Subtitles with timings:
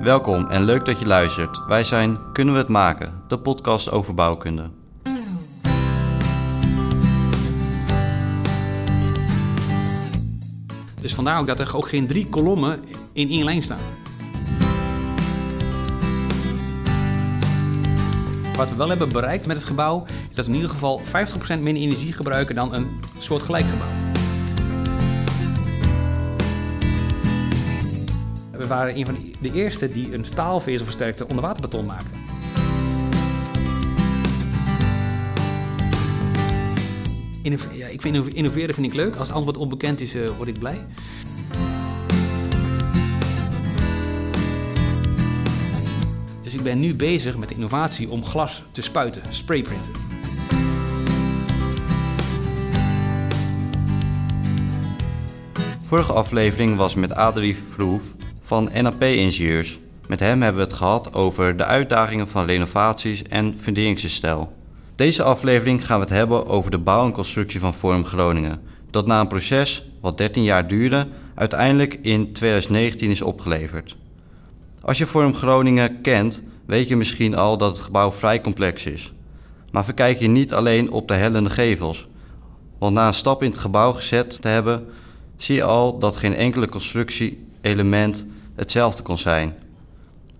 [0.00, 1.66] Welkom en leuk dat je luistert.
[1.66, 4.70] Wij zijn Kunnen we het maken, de podcast over bouwkunde.
[11.00, 12.80] Dus vandaar ook dat er ook geen drie kolommen
[13.12, 13.78] in één lijn staan.
[18.56, 21.10] Wat we wel hebben bereikt met het gebouw is dat we in ieder geval 50%
[21.48, 24.05] minder energie gebruiken dan een soortgelijk gebouw.
[28.58, 32.24] We waren een van de eerste die een staalvezelversterkte onderwaterbeton maakten.
[37.72, 39.16] Ja, ik vind innoveren vind ik leuk.
[39.16, 40.86] Als het antwoord onbekend is, eh, word ik blij.
[46.42, 49.92] Dus ik ben nu bezig met de innovatie om glas te spuiten, sprayprinten.
[55.82, 58.02] Vorige aflevering was met Adrie Vroef
[58.46, 59.78] van NAP Ingenieurs.
[60.08, 64.52] Met hem hebben we het gehad over de uitdagingen van renovaties en funderingsstijl.
[64.94, 68.60] Deze aflevering gaan we het hebben over de bouw en constructie van Forum Groningen.
[68.90, 73.96] Dat na een proces, wat 13 jaar duurde, uiteindelijk in 2019 is opgeleverd.
[74.80, 79.12] Als je Forum Groningen kent, weet je misschien al dat het gebouw vrij complex is.
[79.70, 82.06] Maar verkijk je niet alleen op de hellende gevels.
[82.78, 84.86] Want na een stap in het gebouw gezet te hebben,
[85.36, 88.26] zie je al dat geen enkele constructie-element
[88.56, 89.54] hetzelfde kon zijn.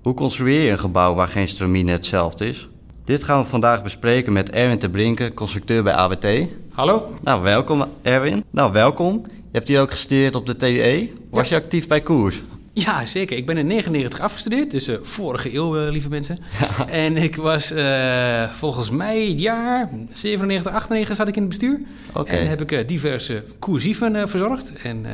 [0.03, 2.69] Hoe construeer je een gebouw waar geen stramine hetzelfde is?
[3.05, 6.27] Dit gaan we vandaag bespreken met Erwin te Brinken, constructeur bij ABT.
[6.72, 7.19] Hallo?
[7.22, 8.44] Nou, welkom Erwin.
[8.50, 9.22] Nou, welkom.
[9.27, 11.12] Je hebt hier ook gestudeerd op de TUE.
[11.31, 12.42] Was je actief bij koers?
[12.72, 13.37] Ja, zeker.
[13.37, 16.39] Ik ben in 99 afgestudeerd, dus eh, vorige eeuw, eh, lieve mensen.
[16.91, 21.81] En ik was eh, volgens mij het jaar 97, 98 zat ik in het bestuur.
[22.25, 24.72] En heb ik diverse coersieven eh, verzorgd.
[24.83, 25.06] En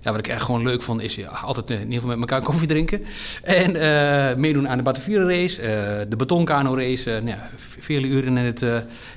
[0.00, 2.30] ja, wat ik echt gewoon leuk vond, is ja, altijd eh, in ieder geval met
[2.30, 3.02] elkaar koffie drinken.
[3.42, 7.10] En eh, meedoen aan de Batavieren race, eh, de betonkano race.
[7.10, 8.64] nou ja, vele uren in het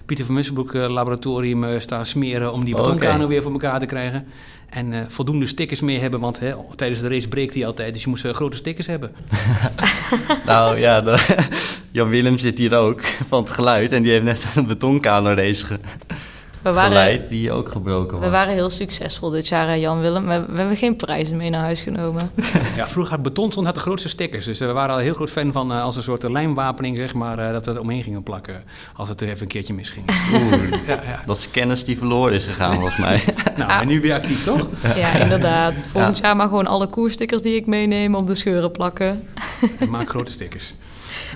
[0.05, 4.25] Pieter van Musselbroek laboratorium staan smeren om die betonkano weer voor elkaar te krijgen.
[4.69, 7.93] En voldoende stickers mee hebben, want hè, tijdens de race breekt hij altijd.
[7.93, 9.11] Dus je moest grote stickers hebben.
[10.45, 11.47] Nou ja, de-
[11.91, 15.79] Jan Willem zit hier ook van het geluid en die heeft net een betonkano-race ge-
[16.63, 18.25] We waren, geleid die ook gebroken was.
[18.25, 20.27] we waren heel succesvol dit jaar, hè, Jan Willem.
[20.27, 22.31] We, we hebben geen prijzen mee naar huis genomen.
[22.75, 24.45] Ja, vroeger had betonstond had de grootste stickers.
[24.45, 27.13] Dus eh, we waren al heel groot fan van eh, als een soort lijmwapening, zeg
[27.13, 28.61] maar, eh, dat we er omheen gingen plakken
[28.95, 30.05] als het er even een keertje misging.
[30.33, 31.23] Oeh, Ja, ja.
[31.25, 33.21] dat is kennis die verloren is gegaan volgens mij.
[33.57, 34.67] Nou, en nu weer actief, toch?
[34.95, 35.85] Ja, inderdaad.
[35.87, 39.27] Volgend jaar maar gewoon alle koerstickers die ik meeneem op de scheuren plakken.
[39.79, 40.73] En maak grote stickers.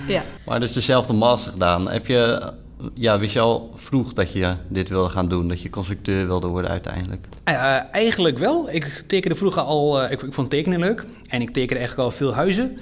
[0.06, 0.24] Ja.
[0.44, 1.90] Maar dus dezelfde master gedaan.
[1.90, 2.52] Heb je,
[2.94, 5.48] ja, wist je al vroeg dat je dit wilde gaan doen?
[5.48, 7.26] Dat je constructeur wilde worden uiteindelijk?
[7.44, 8.70] Eh, eigenlijk wel.
[8.70, 11.06] Ik tekende vroeger al, eh, ik, ik vond tekenen leuk.
[11.28, 12.78] En ik tekende eigenlijk al veel huizen.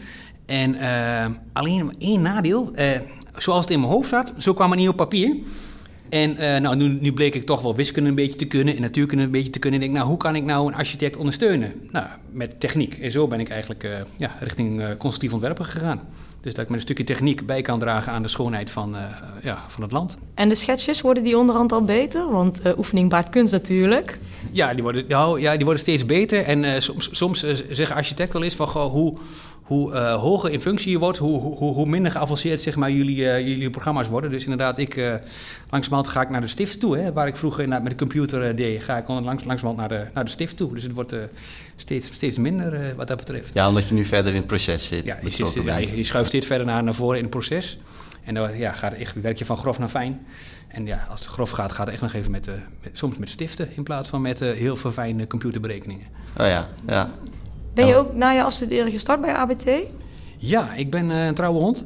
[0.47, 2.71] En eh, alleen één nadeel.
[3.37, 5.37] zoals het in mijn hoofd zat, zo kwam het niet op papier.
[6.09, 8.81] En eh, nou, nu, nu bleek ik toch wel wiskunde een beetje te kunnen en
[8.81, 9.81] natuurkunde een beetje te kunnen.
[9.81, 11.73] En ik denk, nou, hoe kan ik nou een architect ondersteunen?
[11.91, 12.95] Nou, met techniek.
[12.95, 16.01] En zo ben ik eigenlijk eh, ja, richting eh, constructief ontwerpen gegaan.
[16.41, 18.97] Dus dat ik met een stukje techniek bij kan dragen aan de schoonheid van,
[19.43, 20.19] ja, van het land.
[20.35, 22.31] En de sketches, worden die onderhand al beter?
[22.31, 24.19] Want oefening baart kunst natuurlijk.
[24.51, 26.43] Ja, die worden, nou, ja, die worden steeds beter.
[26.43, 29.17] En soms, soms zeggen architecten wel eens van goh, hoe,
[29.67, 33.31] hoe eh, hoger in functie je wordt, hoe, hoe, hoe minder geavanceerd zeg maar, jullie,
[33.31, 34.31] eh, jullie programma's worden.
[34.31, 35.15] Dus inderdaad, ik, eh
[35.71, 36.99] langzamerhand ga ik naar de stift toe.
[36.99, 40.25] Hè, waar ik vroeger met de computer deed, ga ik langs, langzamerhand naar de, naar
[40.25, 40.75] de stift toe.
[40.75, 41.15] Dus het wordt
[41.77, 43.51] steeds, steeds minder wat dat betreft.
[43.55, 45.07] Ja, omdat je nu verder in het proces zit.
[45.07, 47.79] Ja, je, zit- ja, je, schuift steeds verder naar, naar voren in het proces.
[48.25, 50.27] En dan ja, gaat echt, werk je van grof naar fijn.
[50.69, 52.47] En ja, als het grof gaat, gaat het echt nog even met,
[52.83, 56.07] met soms met stiften in plaats van met heel verfijnde computerberekeningen.
[56.41, 57.11] Oh ja, ja.
[57.77, 59.71] Ben je ook na je afstuderen gestart bij ABT?
[60.39, 61.85] Ja, ik ben eh, een trouwe hond.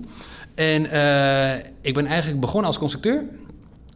[0.55, 3.25] En eh, ik ben eigenlijk begonnen als constructeur.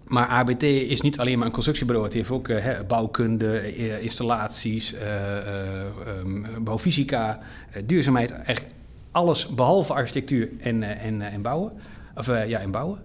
[0.05, 2.07] Maar ABT is niet alleen maar een constructiebureau.
[2.07, 7.39] Het heeft ook eh, bouwkunde, installaties, eh, eh, ehm, bouwfysica,
[7.85, 8.31] duurzaamheid.
[8.31, 8.75] Eigenlijk
[9.11, 11.73] alles behalve architectuur en, en, en bouwen.
[12.15, 12.99] Of ja, en bouwen.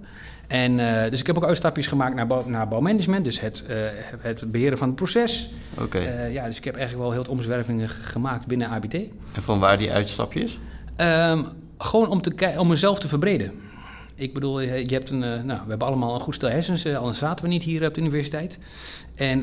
[0.49, 3.23] En, eh, dus ik heb ook uitstapjes gemaakt naar, bouw, naar bouwmanagement.
[3.23, 3.85] Dus het, eh,
[4.19, 5.49] het beheren van het proces.
[5.79, 5.97] Oké.
[5.97, 8.93] Eh, ja, dus ik heb eigenlijk wel heel wat omzwervingen gemaakt binnen ABT.
[8.93, 10.59] En van waar die uitstapjes?
[10.95, 11.43] Ehm,
[11.77, 13.51] gewoon om, te om mezelf te verbreden.
[14.15, 17.45] Ik bedoel, je hebt een, nou, we hebben allemaal een goed stel hersens, anders zaten
[17.45, 18.57] we niet hier op de universiteit.
[19.15, 19.39] En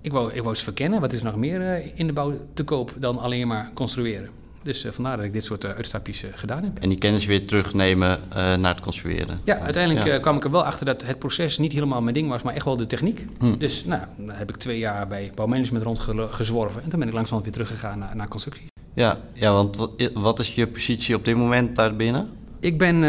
[0.00, 2.64] ik, wou, ik wou eens verkennen, wat is er nog meer in de bouw te
[2.64, 4.43] koop dan alleen maar construeren.
[4.64, 6.78] Dus eh, vandaar dat ik dit soort eh, uitstapjes eh, gedaan heb.
[6.78, 9.40] En die kennis weer terugnemen naar het construeren.
[9.44, 10.18] Ja, uiteindelijk Ja.
[10.18, 12.64] kwam ik er wel achter dat het proces niet helemaal mijn ding was, maar echt
[12.64, 13.26] wel de techniek.
[13.38, 13.56] Hm.
[13.58, 17.42] Dus nou, dan heb ik twee jaar bij bouwmanagement rondgezworven en toen ben ik langzaam
[17.42, 18.66] weer teruggegaan naar, naar constructie.
[18.94, 22.28] Ja, ja want wat, is je positie op dit moment daar binnen?
[22.60, 23.04] Ik ben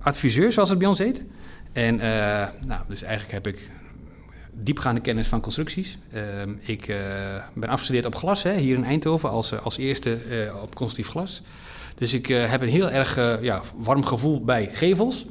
[0.00, 1.24] adviseur, zoals het bij ons heet.
[1.72, 1.96] En
[2.66, 3.70] nou, dus eigenlijk heb ik
[4.62, 5.98] diepgaande kennis van constructies.
[6.12, 6.96] Ehm, ik eh,
[7.54, 10.18] ben afgestudeerd op glas, hè, hier in Eindhoven, als, als eerste
[10.62, 11.42] op constructief glas.
[11.94, 15.26] Dus ik heb een heel erg ja, warm gevoel bij gevels.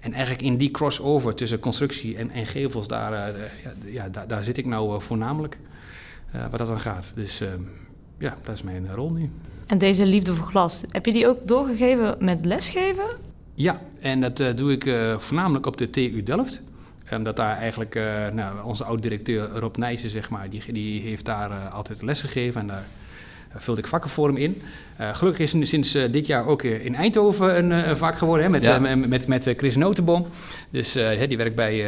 [0.00, 4.44] En eigenlijk in die crossover tussen constructie en, en gevels, daar, ja, ja daar, daar,
[4.44, 5.58] zit ik nou voornamelijk,
[6.50, 7.12] wat dat dan gaat.
[7.14, 7.60] Dus ehm,
[8.18, 9.30] ja, dat is mijn rol nu.
[9.66, 13.04] En deze liefde voor glas, heb je die ook doorgegeven met lesgeven?
[13.54, 16.62] Ja, en dat uh, doe ik uh, voornamelijk op de TU Delft.
[17.16, 21.68] Omdat daar eigenlijk uh, nou, onze oud-directeur Rob Nijssen, zeg maar, die, die heeft daar
[21.68, 22.60] altijd les gegeven.
[22.60, 22.84] En daar
[23.56, 24.62] vulde ik vakken voor hem in.
[24.98, 28.78] gelukkig is sinds dit jaar ook in Eindhoven een, een vak geworden hè, met, ja.
[28.78, 30.26] met, met, Chris Notenboom.
[30.70, 30.92] Dus
[31.28, 31.82] die werkt bij,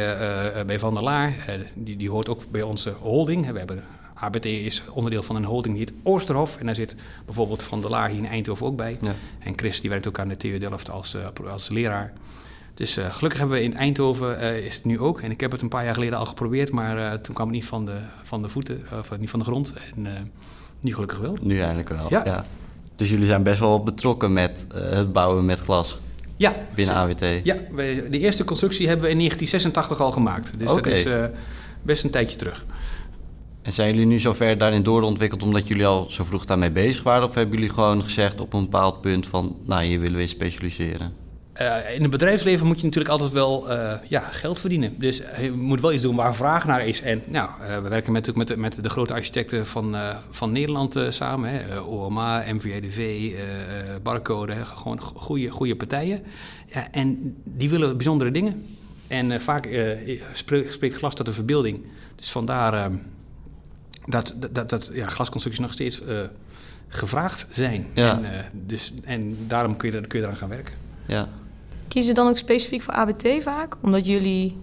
[0.65, 1.33] bij Van der Laar.
[1.73, 3.51] die, die hoort ook bij onze holding.
[3.51, 3.83] We hebben
[4.23, 6.57] ABT is onderdeel van een holding die heet Oosterhof.
[6.57, 8.97] En daar zit bijvoorbeeld Van der Laar hier in Eindhoven ook bij.
[9.01, 9.15] Ja.
[9.39, 11.17] En Chris die werkt ook aan de TU Delft als,
[11.51, 12.13] als leraar.
[12.73, 15.21] Dus uh, gelukkig hebben we in Eindhoven uh, is het nu ook.
[15.21, 17.65] En ik heb het een paar jaar geleden al geprobeerd, maar toen kwam het niet
[17.65, 19.73] van de, van de voeten, of niet van de grond.
[19.95, 20.31] En
[20.79, 21.37] nu gelukkig wel.
[21.41, 22.21] Nu eindelijk wel, ja.
[22.25, 22.45] ja.
[22.95, 25.97] Dus jullie zijn best wel betrokken met het bouwen met glas?
[26.35, 26.55] Ja.
[26.75, 27.25] Binnen AWT?
[27.43, 27.57] Ja,
[28.09, 30.59] de eerste constructie hebben we in 1986 al gemaakt.
[30.59, 31.07] Dus dat is
[31.81, 32.65] best een tijdje terug.
[33.61, 37.27] En zijn jullie nu zover daarin doorontwikkeld omdat jullie al zo vroeg daarmee bezig waren?
[37.27, 40.27] Of hebben jullie gewoon gezegd op een bepaald punt van, nou, hier willen we in
[40.27, 41.22] specialiseren?
[41.61, 44.99] Uh, in het bedrijfsleven moet je natuurlijk altijd wel uh, ja, geld verdienen.
[44.99, 47.01] Dus je moet wel iets doen waar vraag naar is.
[47.01, 49.95] En nou, uh, we werken met, met, met de grote architecten van,
[50.29, 51.49] van Nederland samen.
[51.49, 51.79] Hè.
[51.79, 53.31] OMA, MVDV,
[54.03, 54.53] Barcode.
[54.53, 54.65] Hè.
[54.65, 56.23] Gewoon goede, goede partijen.
[56.67, 58.65] Ja, en die willen bijzondere dingen.
[59.07, 59.69] En vaak
[60.69, 61.85] spreekt glas tot de verbeelding.
[62.15, 62.91] Dus vandaar
[64.05, 66.01] dat, dat, dat ja, glasconstructies nog steeds
[66.87, 67.87] gevraagd zijn.
[67.93, 68.21] Ja.
[68.21, 70.73] En, dus, en daarom kun je, kun je eraan gaan werken.
[71.07, 71.27] Ja.
[71.87, 73.77] Kiezen je dan ook specifiek voor ABT vaak?
[73.81, 74.57] Omdat jullie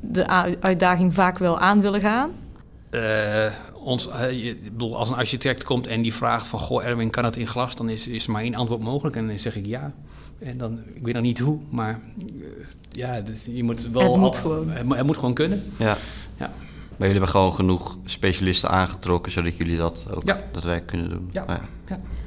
[0.00, 0.26] de
[0.60, 2.30] uitdaging vaak wel aan willen gaan?
[2.90, 6.58] Uh, ons, ik bedoel, als een architect komt en die vraagt van...
[6.58, 7.76] Goh, Erwin, kan het in glas?
[7.76, 9.16] Dan is, is maar één antwoord mogelijk.
[9.16, 9.92] En dan zeg ik ja.
[10.38, 12.00] En dan, ik weet nog niet hoe, maar
[12.90, 14.12] ja, dus je moet wel...
[14.12, 14.70] Het moet gewoon.
[14.70, 15.62] Het, moet gewoon kunnen.
[15.76, 15.96] Ja.
[16.38, 16.52] ja.
[16.96, 21.28] Maar jullie hebben gewoon genoeg specialisten aangetrokken, zodat jullie dat ook dat werk kunnen doen.
[21.32, 21.44] Ja.
[21.48, 21.60] ja.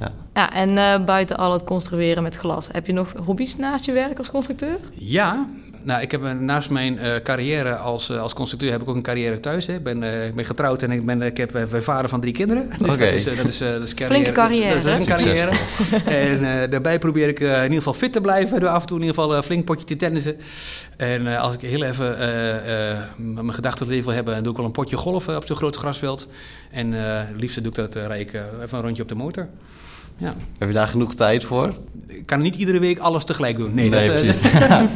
[0.00, 0.12] ja.
[0.34, 0.52] ja.
[0.52, 4.18] en uh, buiten al het construeren met glas, heb je nog hobby's naast je werk
[4.18, 4.78] als constructeur?
[4.92, 5.48] Ja,
[5.82, 9.02] nou, ik heb naast mijn uh, carrière als, uh, als constructeur heb ik ook een
[9.02, 9.66] carrière thuis.
[9.66, 9.74] Hè.
[9.74, 12.68] Ik, ben, uh, ik ben getrouwd en ik, ben, ik heb vader van drie kinderen.
[12.78, 12.96] Dus okay.
[12.96, 14.14] dat, is, dat, is, dat is carrière.
[14.14, 14.74] Flinke carrière.
[14.74, 15.50] Dat, dat is een carrière.
[16.04, 18.60] en daarbij probeer ik in ieder geval fit te blijven.
[18.60, 20.36] Door af en toe in ieder geval een flink potje te tennissen.
[20.96, 22.16] En als ik heel even
[23.16, 26.28] mijn gedachten leven wil hebben, doe ik wel een potje golfen op zo'n groot grasveld.
[26.70, 29.48] En het liefste doe ik dat, rijd ik even een rondje op de motor.
[30.20, 30.32] Ja.
[30.58, 31.74] Heb je daar genoeg tijd voor?
[32.06, 33.74] Ik kan niet iedere week alles tegelijk doen.
[33.74, 34.52] Nee, nee dat, precies.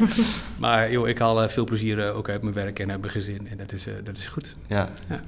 [0.58, 3.48] maar joh, ik haal veel plezier ook uit mijn werk en uit mijn gezin.
[3.48, 4.56] En dat is, dat is goed.
[4.66, 4.88] Ja.
[5.08, 5.20] ja.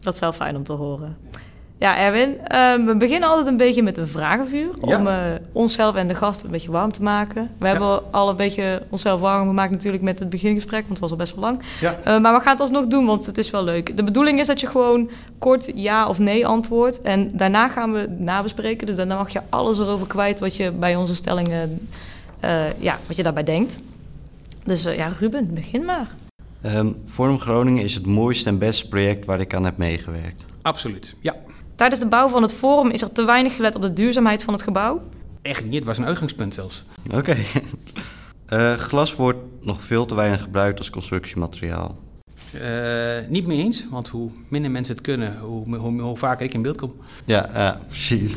[0.00, 1.16] Dat is wel fijn om te horen.
[1.78, 4.70] Ja, Erwin, uh, we beginnen altijd een beetje met een vragenvuur.
[4.82, 4.98] Ja.
[4.98, 5.16] Om uh,
[5.52, 7.50] onszelf en de gasten een beetje warm te maken.
[7.58, 7.70] We ja.
[7.70, 11.16] hebben al een beetje onszelf warm gemaakt natuurlijk met het begingesprek, want het was al
[11.16, 11.62] best wel lang.
[11.80, 11.96] Ja.
[11.98, 13.96] Uh, maar we gaan het alsnog doen, want het is wel leuk.
[13.96, 17.02] De bedoeling is dat je gewoon kort ja of nee antwoordt.
[17.02, 18.86] En daarna gaan we nabespreken.
[18.86, 21.88] Dus daarna mag je alles erover kwijt wat je bij onze stellingen,
[22.78, 23.80] ja, wat je daarbij denkt.
[24.64, 26.06] Dus ja, Ruben, begin maar.
[26.66, 30.46] Um, Forum Groningen is het mooiste en beste project waar ik aan heb meegewerkt.
[30.62, 31.34] Absoluut, ja.
[31.76, 34.52] Tijdens de bouw van het forum is er te weinig gelet op de duurzaamheid van
[34.52, 35.02] het gebouw?
[35.42, 36.84] Echt niet, het was een uitgangspunt zelfs.
[37.06, 37.16] Oké.
[37.16, 37.46] Okay.
[38.52, 41.98] Uh, glas wordt nog veel te weinig gebruikt als constructiemateriaal.
[42.54, 46.54] Uh, niet mee eens, want hoe minder mensen het kunnen, hoe, hoe, hoe vaker ik
[46.54, 46.94] in beeld kom.
[47.24, 48.34] Ja, ja precies.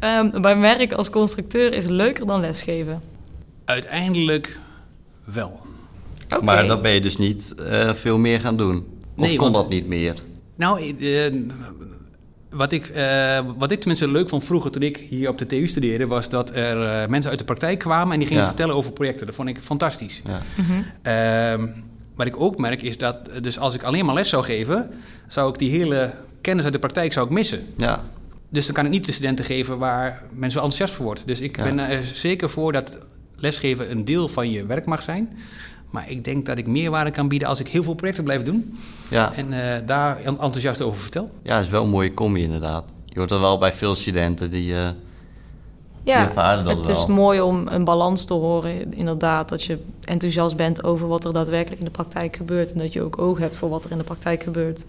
[0.00, 3.02] um, bij werk als constructeur is leuker dan lesgeven?
[3.64, 4.58] Uiteindelijk
[5.24, 5.60] wel.
[6.24, 6.40] Okay.
[6.40, 8.76] Maar dat ben je dus niet uh, veel meer gaan doen?
[9.16, 10.14] Of nee, kon want, dat niet meer?
[10.58, 11.32] Nou, uh,
[12.50, 15.66] wat, ik, uh, wat ik tenminste leuk vond vroeger toen ik hier op de TU
[15.66, 16.06] studeerde...
[16.06, 18.48] was dat er uh, mensen uit de praktijk kwamen en die gingen ja.
[18.48, 19.26] vertellen over projecten.
[19.26, 20.22] Dat vond ik fantastisch.
[20.24, 20.42] Ja.
[20.56, 21.84] Mm-hmm.
[22.14, 24.90] wat ik ook merk is dat dus als ik alleen maar les zou geven...
[25.26, 27.66] zou ik die hele kennis uit de praktijk zou ik missen.
[27.76, 28.04] Ja.
[28.48, 31.26] Dus dan kan ik niet de studenten geven waar mensen enthousiast voor wordt.
[31.26, 31.62] Dus ik ja.
[31.62, 32.98] ben er zeker voor dat
[33.36, 35.38] lesgeven een deel van je werk mag zijn...
[35.90, 38.78] Maar ik denk dat ik meerwaarde kan bieden als ik heel veel projecten blijf doen.
[39.10, 39.32] Ja.
[39.34, 41.30] En uh, daar enthousiast over vertel.
[41.42, 42.84] Ja, dat is wel een mooie combi inderdaad.
[43.04, 44.92] Je hoort er wel bij veel studenten die, uh, ja,
[46.02, 46.96] die ervaren dat het wel.
[46.96, 48.94] is mooi om een balans te horen.
[48.94, 52.72] Inderdaad, dat je enthousiast bent over wat er daadwerkelijk in de praktijk gebeurt.
[52.72, 54.84] En dat je ook oog hebt voor wat er in de praktijk gebeurt.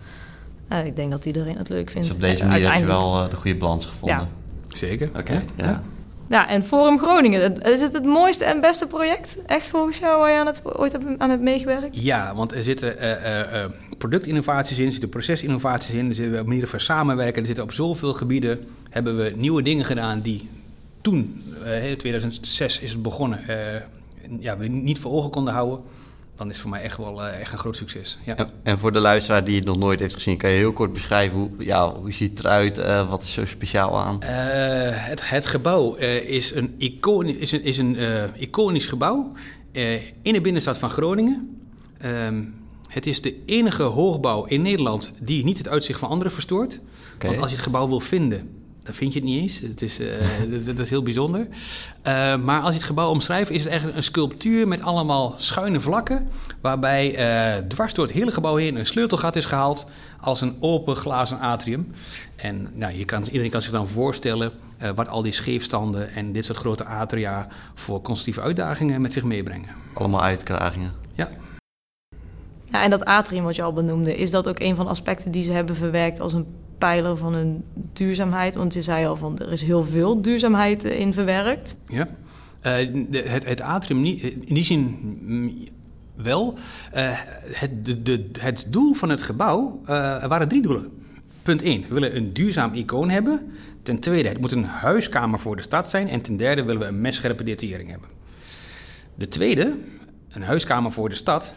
[0.72, 2.08] Uh, ik denk dat iedereen het leuk vindt.
[2.08, 4.18] Dus op deze manier heb je wel de goede balans gevonden.
[4.18, 4.28] Ja.
[4.68, 5.10] Zeker.
[5.18, 5.66] Oké, Ja.
[5.66, 5.84] ja.
[6.30, 9.38] Ja, en Forum Groningen, is het het mooiste en beste project?
[9.46, 12.02] Echt volgens jou waar je aan hebt, ooit aan hebt meegewerkt?
[12.02, 16.46] Ja, want er zitten eh, eh, eh, productinnovaties in, er zitten procesinnovaties in, er zitten
[16.46, 18.60] manieren van samenwerken, er zitten op zoveel gebieden
[18.90, 20.50] hebben we nieuwe dingen gedaan die
[21.02, 21.44] toen,
[21.84, 23.40] in 2006 is het begonnen,
[24.40, 25.80] ja, we niet voor ogen konden houden.
[26.40, 28.20] Dan is het voor mij echt wel eh, echt een groot succes.
[28.26, 28.36] Ja.
[28.36, 30.94] En, en voor de luisteraar die het nog nooit heeft gezien, kan je heel kort
[30.94, 32.78] beschrijven hoe, ja, hoe ziet het eruit?
[32.78, 34.22] eh, wat is zo speciaal aan?
[34.22, 34.30] Eh,
[35.08, 37.98] het, het gebouw is een, iconi is een, is een
[38.36, 39.32] iconisch gebouw
[40.22, 41.62] in de binnenstad van Groningen.
[41.98, 42.44] Ehm,
[42.88, 46.80] het is de enige hoogbouw in Nederland die niet het uitzicht van anderen verstoort.
[47.20, 49.60] Want als je het gebouw wil vinden, dan vind je het niet eens.
[49.60, 50.08] Het is, eh,
[50.52, 51.48] dat, dat is heel bijzonder.
[52.02, 55.82] Eh, maar als je het gebouw omschrijft, is het eigenlijk een sculptuur met allemaal schuine
[55.82, 56.30] vlakken.
[56.62, 59.90] Waarbij eh, dwars door het hele gebouw heen een sleutelgat is gehaald
[60.22, 61.92] als een open glazen atrium.
[62.36, 66.32] En nou, je kan, iedereen kan zich dan voorstellen eh, wat al die scheefstanden en
[66.32, 69.70] dit soort grote atria voor constructieve uitdagingen met zich meebrengen.
[69.94, 70.94] Allemaal uitkragingen.
[71.16, 71.30] Ja.
[72.66, 75.32] Ja, en dat atrium wat je al benoemde, is dat ook een van de aspecten
[75.32, 76.48] die ze hebben verwerkt als een
[76.80, 78.56] pijler van hun duurzaamheid?
[78.56, 81.78] Want je zei al van er is heel veel duurzaamheid eh, in verwerkt.
[81.88, 82.08] Ja.
[82.62, 85.70] Eh, het, het atrium, niet, in die zin
[86.16, 86.58] wel.
[86.92, 87.10] Eh,
[87.42, 89.80] het, de, de, het doel van het gebouw
[90.28, 90.90] waren drie doelen.
[91.44, 93.52] Punt 1, we willen een duurzaam icoon hebben.
[93.82, 96.08] Ten tweede, het moet een huiskamer voor de stad zijn.
[96.08, 98.10] En ten derde willen we een messcherpe detaillering hebben.
[99.16, 99.78] De tweede,
[100.30, 101.54] een huiskamer voor de stad,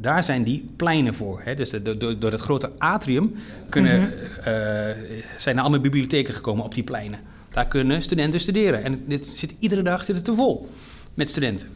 [0.00, 1.40] daar zijn die pleinen voor.
[1.44, 1.54] Hè?
[1.54, 3.34] Dus de- door, door het grote atrium
[3.68, 4.96] kunnen, eh,
[5.36, 7.20] zijn er allemaal bibliotheken gekomen op die pleinen.
[7.50, 8.82] Daar kunnen studenten studeren.
[8.84, 10.70] En dit zit, iedere dag zit het te vol
[11.14, 11.68] met studenten.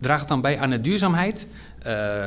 [0.00, 1.46] Draagt het dan bij aan de duurzaamheid?
[1.82, 2.24] Eh,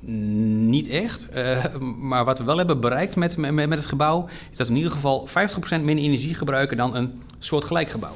[0.00, 1.28] niet echt.
[1.28, 4.28] Eh, maar wat we wel hebben bereikt met, met, met het gebouw...
[4.50, 8.14] is dat we in ieder geval 50% minder energie gebruiken dan een soortgelijk gebouw.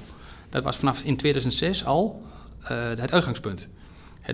[0.51, 2.23] Dat was vanaf in 2006 al
[2.63, 3.69] het uitgangspunt.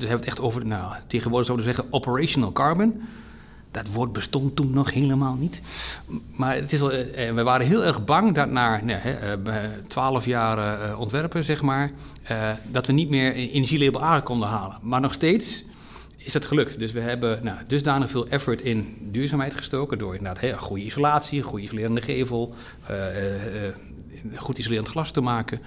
[0.01, 3.03] We hebben het echt over, nou, tegenwoordig zouden we zeggen operational carbon.
[3.71, 5.63] Dat woord bestond toen nog helemaal niet.
[6.37, 10.25] Maar het is eh, eh, we waren heel erg bang dat na nou, eh, 12
[10.25, 11.93] jaar eh, ontwerpen, zeg maar,
[12.71, 14.79] dat we niet meer energielabel A konden halen.
[14.83, 15.65] Maar nog steeds
[16.17, 16.79] is dat gelukt.
[16.79, 21.43] Dus we hebben nou, dusdanig veel effort in duurzaamheid gestoken door inderdaad hè, goede isolatie,
[21.43, 22.55] goede isolerende gevel,
[24.35, 25.61] goed isolerend glas te maken.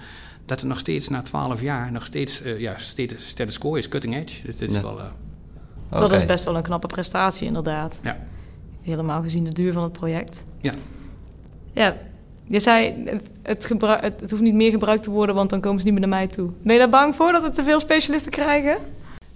[0.46, 3.88] Dat het nog steeds na 12 jaar nog steeds eh, ja, steeds status quo is,
[3.88, 4.42] cutting edge.
[4.46, 4.82] Dus dit is Ja.
[4.82, 8.00] wel, eh, Dat is best wel een knappe prestatie inderdaad.
[8.02, 8.18] ja.
[8.82, 10.44] Helemaal gezien de duur van het project.
[10.60, 10.72] Ja.
[11.72, 11.96] Ja,
[12.48, 15.78] je zei het, het, het, het hoeft niet meer gebruikt te worden, want dan komen
[15.78, 16.50] ze niet meer naar mij toe.
[16.62, 18.76] Ben je daar bang voor dat we te veel specialisten krijgen?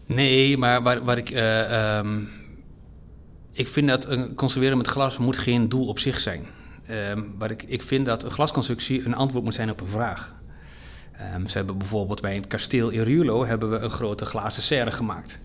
[0.07, 1.31] Nee, maar wat, wat ik.
[1.31, 2.21] eh, ehm,
[3.53, 6.47] ik vind dat een conserveren met glas moet geen doel op zich zijn.
[6.87, 10.35] Ehm wat ik, ik vind dat een glasconstructie een antwoord moet zijn op een vraag.
[11.21, 14.91] Ehm, ze hebben bijvoorbeeld bij het kasteel in Ruurlo hebben we een grote glazen serre
[14.91, 15.39] gemaakt.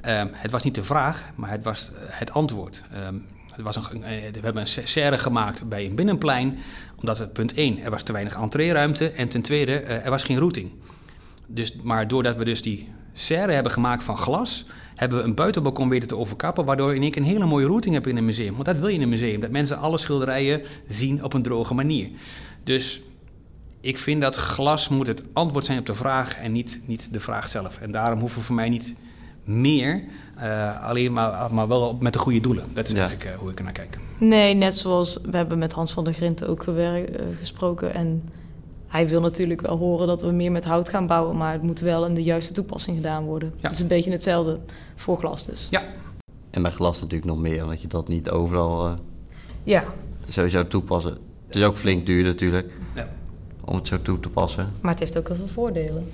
[0.00, 2.82] Ehm, het was niet de vraag, maar het was eh, het antwoord.
[2.92, 3.14] Ehm,
[3.52, 6.58] het was een, eh, we hebben een se- serre gemaakt bij een binnenplein,
[7.00, 10.24] omdat het punt 1, er was te weinig entreeruimte en ten tweede, eh, er was
[10.24, 10.70] geen routing.
[11.46, 15.88] Dus, maar doordat we dus die serre hebben gemaakt van glas, hebben we een buitenbalkon
[15.88, 18.24] weten te overkappen, waardoor je in één keer een hele mooie routing hebt in een
[18.24, 18.52] museum.
[18.52, 21.74] Want dat wil je in een museum, dat mensen alle schilderijen zien op een droge
[21.74, 22.08] manier.
[22.64, 23.00] Dus
[23.82, 27.20] ik vind dat glas moet het antwoord zijn op de vraag en niet, niet de
[27.20, 27.78] vraag zelf.
[27.80, 28.94] En daarom hoeven we voor mij niet
[29.44, 30.02] meer,
[30.36, 32.64] eh, alleen maar, maar wel met de goede doelen.
[32.74, 32.98] Dat is Ja.
[32.98, 33.98] eigenlijk eh, hoe ik er naar kijk.
[34.18, 37.94] Nee, net zoals we hebben met Hans van der Grint ook gewer- eh, gesproken.
[37.94, 38.28] En
[38.86, 41.80] hij wil natuurlijk wel horen dat we meer met hout gaan bouwen, maar het moet
[41.80, 43.52] wel in de juiste toepassing gedaan worden.
[43.56, 43.62] Ja.
[43.62, 44.58] Het is een beetje hetzelfde
[44.96, 45.66] voor glas dus.
[45.70, 45.82] Ja,
[46.50, 48.92] En bij glas natuurlijk nog meer, want je dat niet overal eh,
[49.62, 49.84] Ja,
[50.28, 51.18] sowieso toepassen.
[51.46, 53.08] Het is ook flink duur natuurlijk, ja.
[53.64, 54.72] Om het zo toe te passen.
[54.80, 56.10] maar het heeft ook heel veel voordelen.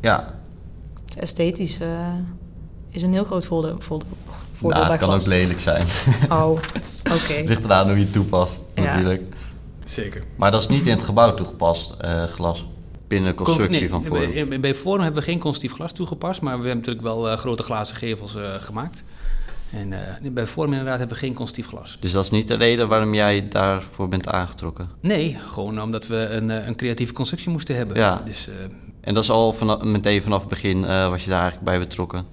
[0.00, 0.34] Ja,
[1.18, 2.06] Esthetisch eh,
[2.90, 4.08] is een heel groot voordeel, voordeel,
[4.52, 5.22] voordeel nou, bij het kan glas.
[5.22, 5.86] ook lelijk zijn.
[6.30, 6.50] Oh,
[7.16, 7.32] oké.
[7.32, 8.82] Het ligt eraan hoe je het toepast, Ja.
[8.82, 9.22] natuurlijk.
[9.84, 10.24] zeker.
[10.36, 12.66] Maar dat is niet in het gebouw toegepast, eh, glas.
[13.08, 14.48] Binnen de constructie Nee, van Forum.
[14.48, 17.36] Bij, bij Forum hebben we geen constructief glas toegepast, maar we hebben natuurlijk wel eh,
[17.38, 19.02] grote glazen gevels eh, gemaakt.
[19.72, 21.96] En eh, bij Forum inderdaad hebben we geen constructief glas.
[22.00, 24.88] Dus dat is niet de reden waarom jij daarvoor bent aangetrokken.
[25.00, 27.96] Nee, gewoon omdat we een, eh, een creatieve constructie moesten hebben.
[27.96, 28.22] Ja.
[28.24, 28.54] Dus, eh,
[29.00, 31.78] En dat is al vanaf, meteen vanaf het begin eh, was je daar eigenlijk bij
[31.78, 32.24] betrokken.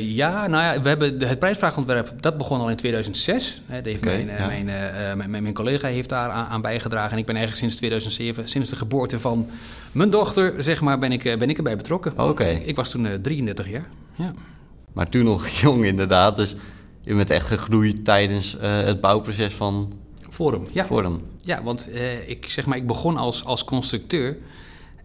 [0.00, 3.62] ja, nou ja, we hebben het prijsvraagontwerp, dat begon al in 2006.
[3.66, 4.46] Hè, dat heeft mijn, ja.
[4.46, 7.12] mijn, mijn, mijn collega heeft daar aan, aan bijgedragen.
[7.12, 9.46] En ik ben eigenlijk sinds 2007, sinds de geboorte van
[9.92, 12.12] mijn dochter, zeg maar, ben ik, ben ik erbij betrokken.
[12.16, 12.42] Oké.
[12.42, 13.86] Eh, Ik was toen eh, 33 jaar.
[14.14, 14.32] Ja.
[14.92, 16.36] Maar toen nog jong inderdaad.
[16.36, 16.56] Dus
[17.08, 19.92] je bent echt gegroeid tijdens eh, het bouwproces van
[20.30, 20.84] Forum, ja.
[20.84, 21.22] Forum.
[21.40, 24.36] Ja, want eh, ik, zeg maar, ik begon als, als constructeur.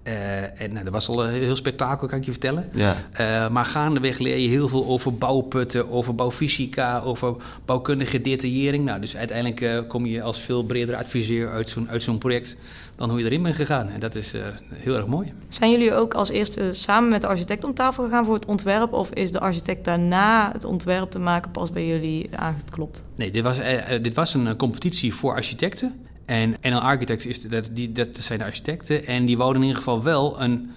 [0.04, 2.70] Eh, en nou, dat was al een heel spektakel, kan ik je vertellen.
[2.74, 3.50] Ja.
[3.50, 7.36] Maar gaandeweg leer je heel veel over bouwputten, over bouwfysica, over
[7.66, 8.86] bouwkundige detaillering.
[8.86, 12.58] Nou, dus uiteindelijk kom je als veel breder adviseur uit zo'n, uit zo'n project
[13.04, 13.90] dan hoe je erin bent gegaan.
[13.90, 15.34] En dat is eh, heel erg mooi.
[15.48, 18.94] Zijn jullie ook als eerste samen met de architect om tafel gegaan voor het ontwerp?
[18.94, 23.06] Of is de architect daarna het ontwerp te maken pas bij jullie aangeklopt?
[23.16, 26.06] Nee, dit was, eh, eh, dit was een competitie voor architecten.
[26.26, 29.06] En NL Architects is, dat, die, dat zijn de architecten.
[29.06, 30.72] En die wouden in ieder geval wel een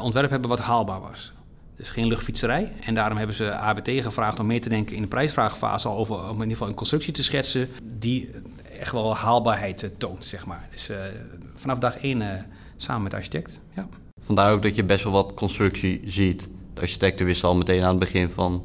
[0.00, 1.32] ontwerp hebben wat haalbaar was.
[1.76, 2.72] Dus geen luchtfietserij.
[2.84, 6.16] En daarom hebben ze ABT gevraagd om mee te denken in de prijsvraagfase al over
[6.16, 8.30] om in ieder geval een constructie te schetsen die
[8.80, 10.68] echt wel haalbaarheid toont, zeg maar.
[10.70, 10.96] Dus eh,
[11.60, 12.42] vanaf dag één eh,
[12.76, 13.60] samen met de architect.
[13.76, 13.88] Ja.
[14.22, 16.48] Vandaar ook dat je best wel wat constructie ziet.
[16.74, 18.62] De architecten wisten al meteen aan het begin van...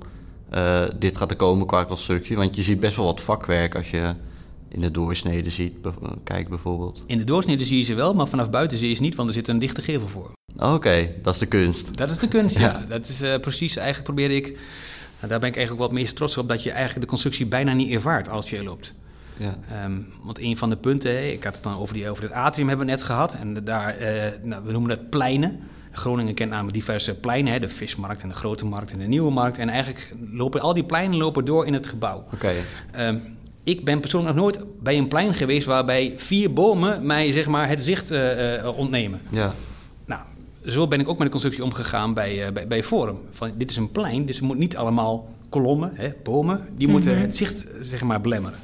[0.49, 2.35] eh, dit gaat er komen qua constructie.
[2.35, 4.13] Want je ziet best wel wat vakwerk als je
[4.69, 5.81] in de doorsnede ziet.
[5.81, 7.01] be- Kijk bijvoorbeeld.
[7.05, 9.27] In de doorsnede zie je ze wel, maar vanaf buiten zie je ze niet, want
[9.27, 10.31] er zit een dichte gevel voor.
[10.57, 11.97] Oké, dat is de kunst.
[11.97, 12.61] Dat is de kunst, ja.
[12.79, 12.85] Ja.
[12.87, 14.45] Dat is eh, precies, eigenlijk probeer ik...
[15.15, 16.49] nou, daar ben ik eigenlijk wat meest trots op...
[16.49, 18.93] dat je eigenlijk de constructie bijna niet ervaart als je loopt.
[19.37, 19.57] Ja.
[19.71, 22.31] Ehm, want een van de punten, hè, ik had het dan over, die, over het
[22.31, 23.33] atrium hebben we net gehad.
[23.33, 25.59] En daar, eh, nou, we noemen dat pleinen.
[25.91, 27.53] Groningen kent namelijk diverse pleinen.
[27.53, 29.57] Hè, de vismarkt en de grote markt en de nieuwe markt.
[29.57, 32.25] En eigenlijk lopen al die pleinen lopen door in het gebouw.
[32.33, 32.51] Oké,
[32.91, 33.17] Ehm,
[33.63, 35.65] ik ben persoonlijk nog nooit bij een plein geweest...
[35.67, 39.21] waarbij vier bomen mij zeg maar, het zicht eh, eh, ontnemen.
[39.31, 39.53] ja.
[40.05, 40.21] Nou,
[40.65, 43.17] zo ben ik ook met de constructie omgegaan bij, eh, bij, bij Forum.
[43.31, 46.67] Van, dit is een plein, dus het moet niet allemaal kolommen, hè, bomen.
[46.77, 47.21] Die moeten Mhm.
[47.21, 48.57] het zicht zeg maar, belemmeren.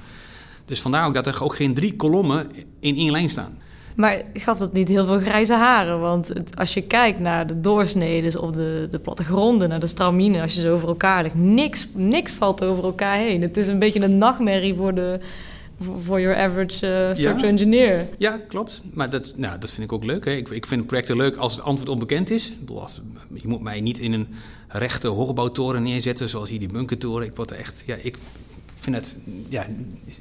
[0.71, 2.47] Dus vandaar ook dat er ook geen drie kolommen
[2.79, 3.57] in één lijn staan.
[3.95, 5.99] Maar gaf dat niet heel veel grijze haren?
[5.99, 10.53] Want als je kijkt naar de doorsneden of de, de plattegronden, naar de stramine, als
[10.53, 13.41] je ze over elkaar legt, niks, niks valt over elkaar heen.
[13.41, 15.19] Het is een beetje een nachtmerrie voor de
[16.03, 18.07] voor your average structural engineer.
[18.17, 18.81] Ja, klopt.
[18.93, 20.25] Maar dat, nou, dat vind ik ook leuk.
[20.25, 20.31] Hè.
[20.31, 22.53] Ik, ik vind projecten leuk als het antwoord onbekend is.
[22.75, 23.01] Als,
[23.33, 24.27] je moet mij niet in een
[24.67, 27.27] rechte hoogbouwtoren neerzetten, zoals hier die bunkertoren.
[27.27, 28.17] Ik word er echt, ja, ik
[28.83, 29.15] vind het
[29.49, 29.65] ja,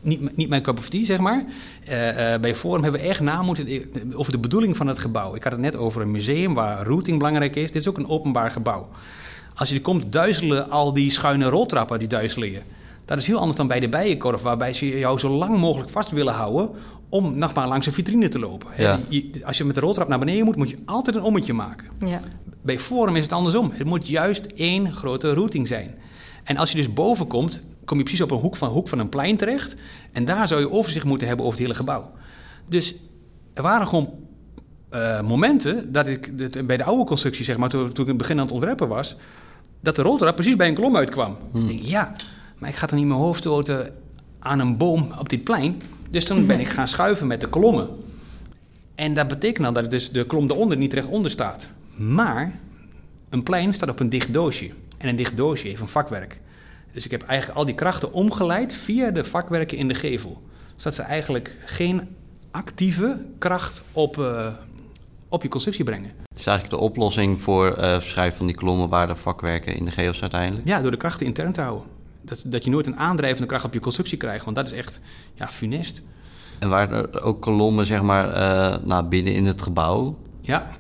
[0.03, 1.45] niet, niet mijn cup of tea, zeg maar.
[1.85, 3.69] Eh, eh, bij Forum hebben we echt na moeten
[4.15, 5.35] over de bedoeling van het gebouw.
[5.35, 7.73] Ik had het net over een museum waar routing belangrijk is.
[7.73, 8.89] Dit is ook een openbaar gebouw.
[9.55, 12.61] Als je er komt, duizelen al die schuine roltrappen, die duizelen je.
[13.05, 16.11] Dat is heel anders dan bij de bijenkorf, waarbij ze jou zo lang mogelijk vast
[16.11, 16.71] willen houden
[17.09, 18.69] om nog maar langs een vitrine te lopen.
[18.77, 19.01] Ja.
[19.09, 21.87] je- als je met de roltrap naar beneden moet, moet je altijd een ommetje maken.
[22.07, 22.21] Ja.
[22.63, 23.71] Bij Forum is het andersom.
[23.75, 25.95] Het moet juist één grote routing zijn.
[26.45, 28.99] En als je dus boven komt, kom je precies op een hoek van, hoek van
[28.99, 29.77] een plein terecht.
[30.13, 32.13] En daar zou je overzicht moeten hebben over het hele gebouw.
[32.69, 32.95] Dus
[33.55, 34.11] er waren gewoon
[34.89, 38.07] eh, momenten dat ik dat bij de oude constructie, zeg maar, toen, toen ik in
[38.07, 39.17] het begin aan het ontwerpen was,
[39.81, 41.37] dat de roltrap precies bij een kolom uitkwam.
[41.55, 42.13] Ik denk, ja,
[42.59, 43.95] maar ik ga toch niet mijn hoofd stoten
[44.39, 45.83] aan een boom op dit plein.
[46.11, 47.89] Dus toen ben ik gaan schuiven met de kolommen.
[48.95, 51.69] En dat betekent dan dat dus de kolom eronder niet recht onder staat.
[51.95, 52.59] Maar
[53.29, 54.71] een plein staat op een dicht doosje.
[54.99, 56.41] En een dicht doosje heeft een vakwerk.
[56.93, 60.39] Dus ik heb eigenlijk al die krachten omgeleid via de vakwerken in de gevel.
[60.77, 62.17] Zodat ze eigenlijk geen
[62.51, 64.47] actieve kracht op, eh,
[65.29, 66.11] op je constructie brengen.
[66.29, 69.85] Het is eigenlijk de oplossing voor eh verschuiven van die kolommen waar de vakwerken in
[69.85, 70.69] de geos uiteindelijk.
[70.69, 71.87] Ja, door de krachten intern te houden.
[72.23, 74.45] Dat, dat je nooit een aandrijvende kracht op je constructie krijgt.
[74.45, 75.01] Want dat is echt
[75.35, 76.03] ja, funest.
[76.59, 80.19] En waar er ook kolommen zeg maar eh nou, binnen in het gebouw.
[80.41, 80.71] Ja,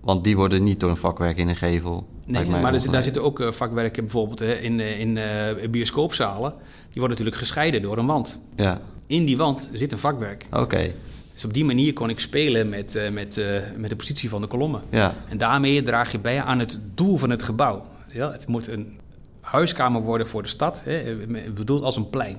[0.00, 2.06] Want die worden niet door een vakwerk in een gevel.
[2.28, 6.50] Nee, maar er, daar zitten ook eh, vakwerken bijvoorbeeld hè, in, eh, in eh, bioscoopzalen.
[6.90, 8.40] Die worden natuurlijk gescheiden door een wand.
[8.56, 10.46] Ja, In die wand zit een vakwerk.
[10.52, 10.92] oké.
[11.34, 13.40] Dus op die manier kon ik spelen met, met,
[13.76, 14.82] met de positie van de kolommen.
[14.90, 17.86] Ja, En daarmee draag je bij aan het doel van het gebouw.
[18.12, 18.98] Ja, het moet een
[19.40, 21.16] huiskamer worden voor de stad, hè,
[21.54, 22.36] bedoeld als een plein.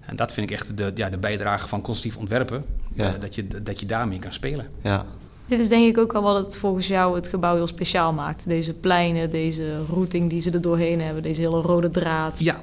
[0.00, 2.64] En dat vind ik echt de, ja, de bijdrage van constructief ontwerpen.
[2.94, 3.16] Ja.
[3.20, 4.66] dat, je, dat je daarmee kan spelen.
[4.82, 5.06] ja.
[5.50, 8.48] Dit is denk ik ook wel wat het volgens jou het gebouw heel speciaal maakt.
[8.48, 12.38] Deze pleinen, deze routing die ze er doorheen hebben, deze hele rode draad.
[12.40, 12.60] Ja,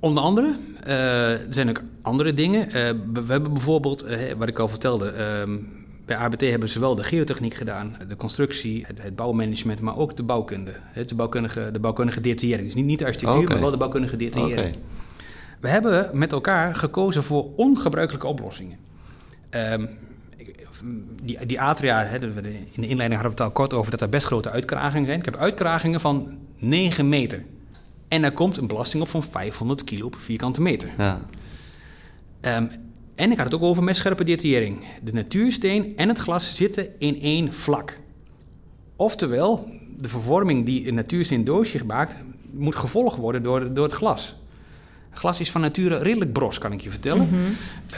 [0.00, 0.56] onder andere.
[0.84, 2.66] eh, er zijn ook andere dingen.
[2.66, 5.56] Eh, we hebben bijvoorbeeld, eh, wat ik al vertelde, ehm,
[6.06, 10.16] bij ABT hebben ze zowel de geotechniek gedaan, de constructie, het, het bouwmanagement, maar ook
[10.16, 10.72] de bouwkunde.
[10.82, 12.66] Hè, De bouwkundige, de bouwkundige detaillering.
[12.66, 14.74] Dus niet, niet de architectuur, maar wel de bouwkundige detaillering.
[14.74, 14.84] Oké.
[15.60, 18.76] We hebben met elkaar gekozen voor ongebruikelijke oplossingen.
[19.50, 19.86] Ehm,
[21.22, 24.08] die, die atria, hè, in de inleiding hadden we het al kort over dat er
[24.08, 25.18] best grote uitkragingen zijn.
[25.18, 27.44] Ik heb uitkragingen van 9 meter.
[28.08, 30.90] En daar komt een belasting op van 500 kilo per vierkante meter.
[30.98, 31.20] Ja,
[32.46, 32.66] Ehm,
[33.14, 34.78] en ik had het ook over met scherpe detaillering.
[35.02, 37.98] De natuursteen en het glas zitten in één vlak.
[38.96, 42.16] Oftewel, de vervorming die een natuursteen doosje maakt,
[42.52, 44.34] moet gevolgd worden door, door het glas.
[45.16, 47.28] Glas is van nature redelijk bros, kan ik je vertellen.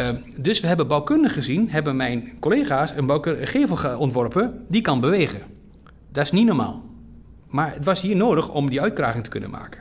[0.00, 5.40] Uh, dus we hebben bouwkundig gezien, hebben mijn collega's een, gevel ontworpen die kan bewegen.
[6.12, 6.84] Dat is niet normaal.
[7.48, 9.80] Maar het was hier nodig om die uitkraging te kunnen maken.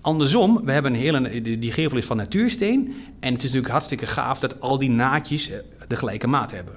[0.00, 2.94] Andersom, we hebben een hele, die gevel is van natuursteen.
[3.20, 6.74] En het is natuurlijk hartstikke gaaf dat al die naadjes eh, de gelijke maat hebben.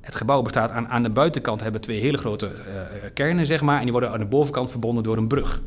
[0.00, 2.80] Het gebouw bestaat aan, aan de buitenkant hebben twee hele grote uh,
[3.14, 3.76] kernen, zeg maar.
[3.76, 5.62] En die worden aan de bovenkant verbonden door een brug.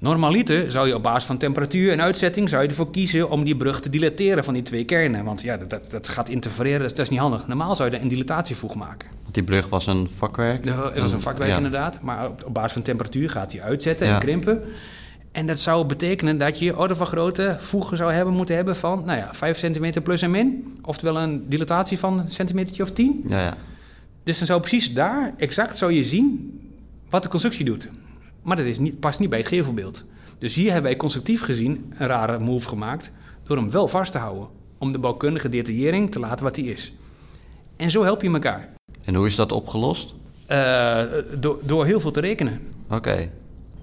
[0.00, 3.56] Normaliter zou je op basis van temperatuur en uitzetting zou je ervoor kiezen om die
[3.56, 5.24] brug te dilateren van die twee kernen.
[5.24, 7.46] Want ja, dat, dat gaat interfereren, dat, is niet handig.
[7.46, 9.08] Normaal zou je een dilatatievoeg maken.
[9.22, 10.66] Want die brug was een vakwerk?
[10.66, 14.18] Dat was een vakwerk inderdaad, maar op, op, basis van temperatuur gaat die uitzetten en
[14.18, 14.62] krimpen.
[15.32, 19.02] En dat zou betekenen dat je orde van grootte voegen zou hebben moeten hebben van
[19.04, 20.78] nou ja, 5 centimeter plus en min.
[20.82, 23.24] Oftewel een dilatatie van een centimeter of 10.
[23.26, 23.56] Ja, ja.
[24.22, 26.58] Dus dan zou precies daar exact zou je zien
[27.10, 27.88] wat de constructie doet.
[28.42, 30.04] Maar dat is niet, past niet bij het gevelbeeld.
[30.38, 33.12] Dus hier hebben wij constructief gezien een rare move gemaakt
[33.44, 34.48] door hem wel vast te houden.
[34.78, 36.92] Om de bouwkundige detaillering te laten wat hij is.
[37.76, 38.68] En zo help je elkaar.
[39.04, 40.14] En hoe is dat opgelost?
[40.50, 41.02] Uh,
[41.38, 42.60] door, door heel veel te rekenen.
[42.90, 43.30] Oké.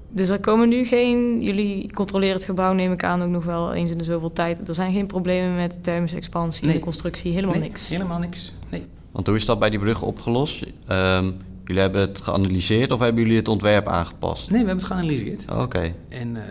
[0.09, 1.43] Dus er komen nu geen...
[1.43, 4.67] Jullie controleren het gebouw, neem ik aan, ook nog wel eens in de zoveel tijd.
[4.67, 7.89] Er zijn geen problemen met de thermische expansie, de constructie, helemaal nee, niks.
[7.89, 8.53] helemaal niks.
[8.69, 8.85] Nee.
[9.11, 10.65] Want hoe is dat bij die brug opgelost?
[10.91, 14.49] Um, jullie hebben het geanalyseerd of hebben jullie het ontwerp aangepast?
[14.49, 15.51] Nee, we hebben het geanalyseerd.
[15.51, 15.93] Oké.
[16.09, 16.43] En uh,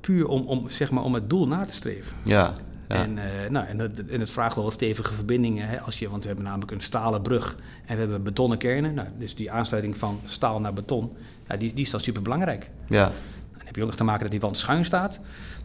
[0.00, 2.16] puur om, om, zeg maar, om het doel na te streven.
[2.22, 2.54] Ja.
[2.88, 3.02] Ja.
[3.02, 5.68] En, uh, nou, en, het, en het vraagt wel wat stevige verbindingen.
[5.68, 8.94] Hè, als je, want we hebben namelijk een stalen brug en we hebben betonnen kernen.
[8.94, 11.12] Nou, dus die aansluiting van staal naar beton,
[11.48, 12.70] ja, die, die is dan super belangrijk.
[12.88, 13.04] Ja.
[13.52, 15.20] Dan heb je ook nog te maken dat die wand schuin staat.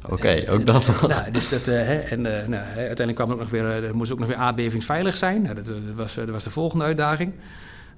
[0.06, 1.08] Oké, okay, ook dat was.
[1.17, 4.28] Nou, dus dat, hè, en nou, uiteindelijk kwam ook nog weer, er moest ook nog
[4.28, 5.41] weer aardbevingsveilig zijn.
[5.41, 7.34] Nou, dat, dat, was, dat was de volgende uitdaging.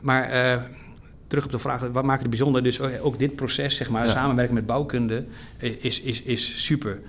[0.01, 0.29] Maar
[1.27, 2.63] terug op de vraag, wat maakt het bijzonder?
[2.63, 4.11] Dus ook dit proces, zeg maar, ja.
[4.11, 5.25] samenwerken met bouwkunde,
[5.57, 7.01] is, is, is super.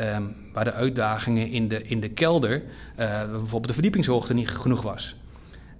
[0.00, 2.62] Um, waar de uitdagingen in de, in de kelder,
[2.98, 5.16] uh, bijvoorbeeld de verdiepingshoogte niet genoeg was.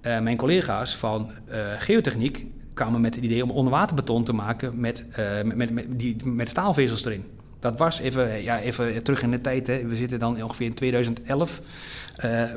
[0.01, 1.31] Uh, mijn collega's van
[1.77, 5.05] geotechniek kwamen met het idee om onderwaterbeton te maken met,
[5.43, 7.25] met, met, met, die, met staalvezels erin.
[7.59, 9.67] Dat was even, ja, even terug in de tijd.
[9.67, 9.85] Hè.
[9.85, 11.61] We zitten dan ongeveer in 2011.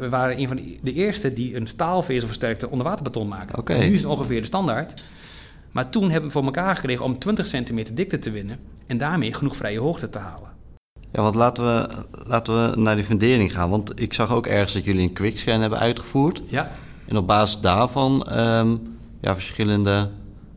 [0.00, 3.58] we waren een van de eerste die een staalvezelversterkte onderwaterbeton maakten.
[3.58, 3.78] Okay.
[3.78, 4.94] Nu is het ongeveer de standaard.
[5.70, 9.34] Maar toen hebben we voor elkaar gekregen om 20 centimeter dikte te winnen en daarmee
[9.34, 10.50] genoeg vrije hoogte te halen.
[11.12, 13.70] Ja, want laten we, laten we naar die fundering gaan.
[13.70, 16.42] Want ik zag ook ergens dat jullie een quickscan hebben uitgevoerd.
[16.46, 16.70] Ja.
[17.06, 20.08] En op basis daarvan um, ja, verschillende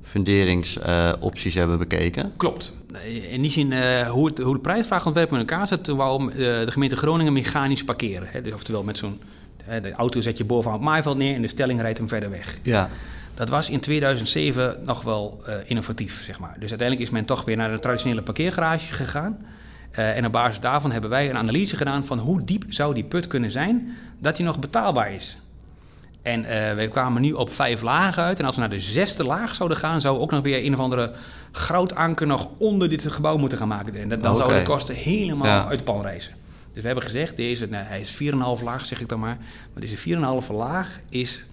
[0.02, 2.34] funderingsopties uh, hebben bekeken.
[2.38, 2.74] Klopt.
[3.04, 6.72] In die zin, uh, hoe, het, hoe de prijsvraagontwerp in elkaar zit, waarom uh, de
[6.72, 8.28] gemeente Groningen mechanisch parkeren.
[8.32, 8.42] Hè?
[8.42, 9.22] Dus oftewel met zo'n,
[9.82, 12.58] de auto zet je bovenaan het maaiveld neer en de stelling rijdt hem verder weg.
[12.62, 12.90] Ja.
[13.34, 16.56] Dat was in 2007 nog wel innovatief, zeg maar.
[16.60, 19.38] Dus uiteindelijk is men toch weer naar een traditionele parkeergarage gegaan.
[19.92, 23.28] En op basis daarvan hebben wij een analyse gedaan van hoe diep zou die put
[23.28, 25.38] kunnen zijn dat die nog betaalbaar is.
[26.26, 28.40] En uh, we kwamen nu op vijf lagen uit.
[28.40, 30.80] En als we naar de zesde laag zouden gaan, zou ook nog weer een of
[30.80, 31.12] andere
[31.52, 33.96] groudanker nog onder dit gebouw moeten gaan maken.
[33.96, 34.36] En dan okay.
[34.36, 35.68] zouden de kosten helemaal ja.
[35.68, 36.34] uit de pan reizen.
[36.74, 38.22] Dus we hebben gezegd, deze, nou, hij is
[38.60, 39.38] 4,5 laag, zeg ik dan maar.
[39.74, 39.98] Maar deze
[40.48, 41.44] 4,5 laag is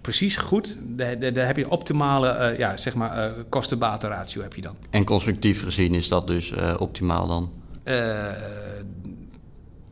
[0.00, 0.76] precies goed.
[0.80, 4.76] Daar, daar heb je optimale uh, ja, zeg maar, uh, kosten-baten-ratio heb je dan.
[4.90, 7.50] En constructief gezien is dat dus optimaal dan?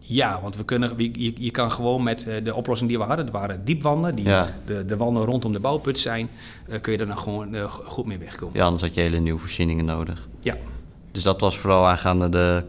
[0.06, 3.34] Ja, want we kunnen, je, je kan gewoon met de oplossing die we hadden, het
[3.34, 4.54] waren diepwanden, die ja.
[4.66, 6.28] de, de wanden rondom de bouwput zijn,
[6.80, 8.56] kun je er dan gewoon goed mee wegkomen.
[8.56, 10.28] Ja, anders had je hele nieuwe voorzieningen nodig.
[10.40, 10.56] Ja.
[11.12, 12.64] Dus dat was vooral aangaande de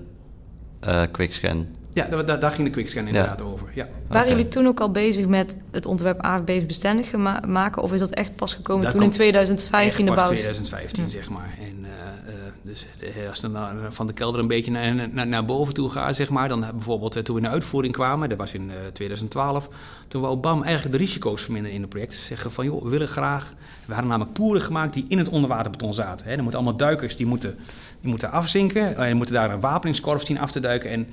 [1.11, 1.67] quickscan.
[1.95, 3.45] Ja, daar, daar, ging de quickscan inderdaad ja.
[3.45, 3.67] over.
[3.73, 3.87] Ja.
[4.07, 4.27] Waren okay.
[4.27, 7.81] jullie toen ook al bezig met het ontwerp AFB-bestendig ma maken?
[7.81, 10.25] Of is dat echt pas gekomen dat toen in 2015 de bouw...
[10.25, 11.09] 2015, hm.
[11.09, 11.57] zeg maar.
[11.59, 12.85] En uh, uh, dus
[13.29, 16.29] als je dan van de kelder een beetje naar, naar, naar boven toe gaat, zeg
[16.29, 16.49] maar...
[16.49, 19.69] dan bijvoorbeeld toen we in de uitvoering kwamen, dat was in uh, 2012...
[20.07, 22.13] toen wou BAM eigenlijk de risico's verminderen in het project.
[22.13, 23.53] Zeggen van, joh, we willen graag...
[23.85, 26.25] We hadden namelijk poeren gemaakt die in het onderwaterbeton zaten.
[26.25, 26.31] Hè.
[26.31, 27.57] Er moeten allemaal duikers, die moeten,
[28.01, 28.95] die moeten afzinken.
[28.97, 30.89] En moeten daar een wapeningskorf zien af te duiken...
[30.89, 31.07] En,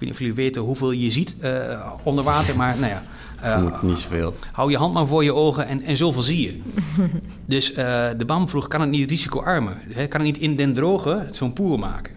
[0.00, 3.02] niet of jullie weten hoeveel je ziet uh, onder water, maar nou ja.
[3.44, 4.34] Uh, niet zoveel.
[4.52, 6.60] Hou je hand maar voor je ogen en, en zoveel zie je.
[7.54, 7.76] dus uh,
[8.16, 9.76] de BAM vroeg, kan het niet risicoarmer?
[9.88, 10.06] Hè?
[10.06, 12.14] Kan het niet in den droge zo'n poer maken?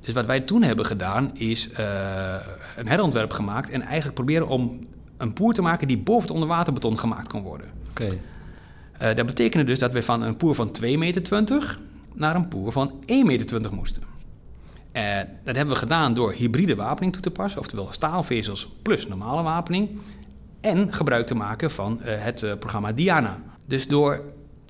[0.00, 1.68] Dus wat wij toen hebben gedaan, is
[2.76, 3.70] een herontwerp gemaakt...
[3.70, 7.66] en eigenlijk proberen om een poer te maken die boven het onderwaterbeton gemaakt kon worden.
[7.90, 8.18] Oké.
[8.98, 9.14] Okay.
[9.14, 11.78] dat betekende dus dat we van een poer van 2,20 meter
[12.14, 14.09] naar een poer van 1,20 meter moesten.
[14.92, 19.42] Uh, dat hebben we gedaan door hybride wapening toe te passen, oftewel staalvezels plus normale
[19.42, 19.98] wapening.
[20.60, 23.42] En gebruik te maken van uh, het uh, programma Diana.
[23.66, 24.22] Dus door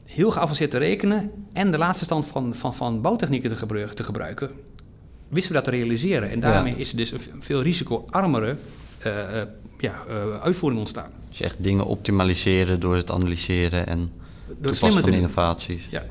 [0.04, 4.04] heel geavanceerd te rekenen en de laatste stand van, van, van bouwtechnieken te, gebruiken, te
[4.04, 4.50] gebruiken,
[5.28, 6.30] wisten we dat te realiseren.
[6.30, 8.56] En daarmee is er dus een veel risicoarmere
[9.06, 9.42] uh,
[9.78, 9.94] ja,
[10.42, 11.10] uitvoering ontstaan.
[11.28, 14.10] Dus echt dingen optimaliseren door het analyseren en
[14.46, 15.86] door toepassen van innovaties.
[15.90, 16.04] Ja.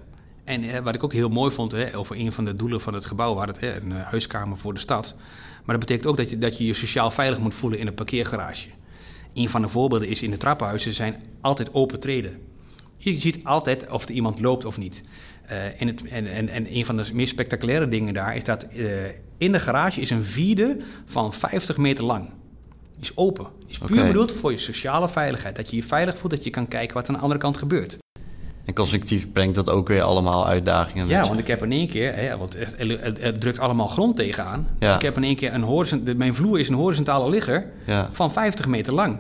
[0.50, 3.06] En wat ik ook heel mooi vond, hè, over een van de doelen van het
[3.06, 5.16] gebouw, waar het hè, een huiskamer voor de stad.
[5.66, 7.94] Maar dat betekent ook dat je, dat je je sociaal veilig moet voelen in een
[7.94, 8.70] parkeergarage.
[9.34, 12.38] Een van de voorbeelden is in de trappenhuizen zijn altijd open treden.
[12.98, 15.04] Je ziet altijd of er iemand loopt of niet.
[15.52, 18.68] Uh, en, het, en, en, en, een van de meest spectaculaire dingen daar is dat
[18.74, 19.06] uh,
[19.38, 22.30] in de garage is een vierde van 50 meter lang.
[22.92, 23.48] Die is open.
[23.60, 25.56] Die is puur bedoeld voor je sociale veiligheid.
[25.56, 27.98] Dat je je veilig voelt, dat je kan kijken wat aan de andere kant gebeurt.
[28.70, 32.16] En constructief brengt dat ook weer allemaal uitdagingen Ja, want ik heb in één keer,
[32.16, 34.68] hè, want het, drukt allemaal grond tegenaan.
[34.80, 34.88] Ja.
[34.88, 38.10] Dus ik heb in één keer een horizont, mijn vloer is een horizontale ligger ja.
[38.12, 39.18] van 50 meter lang.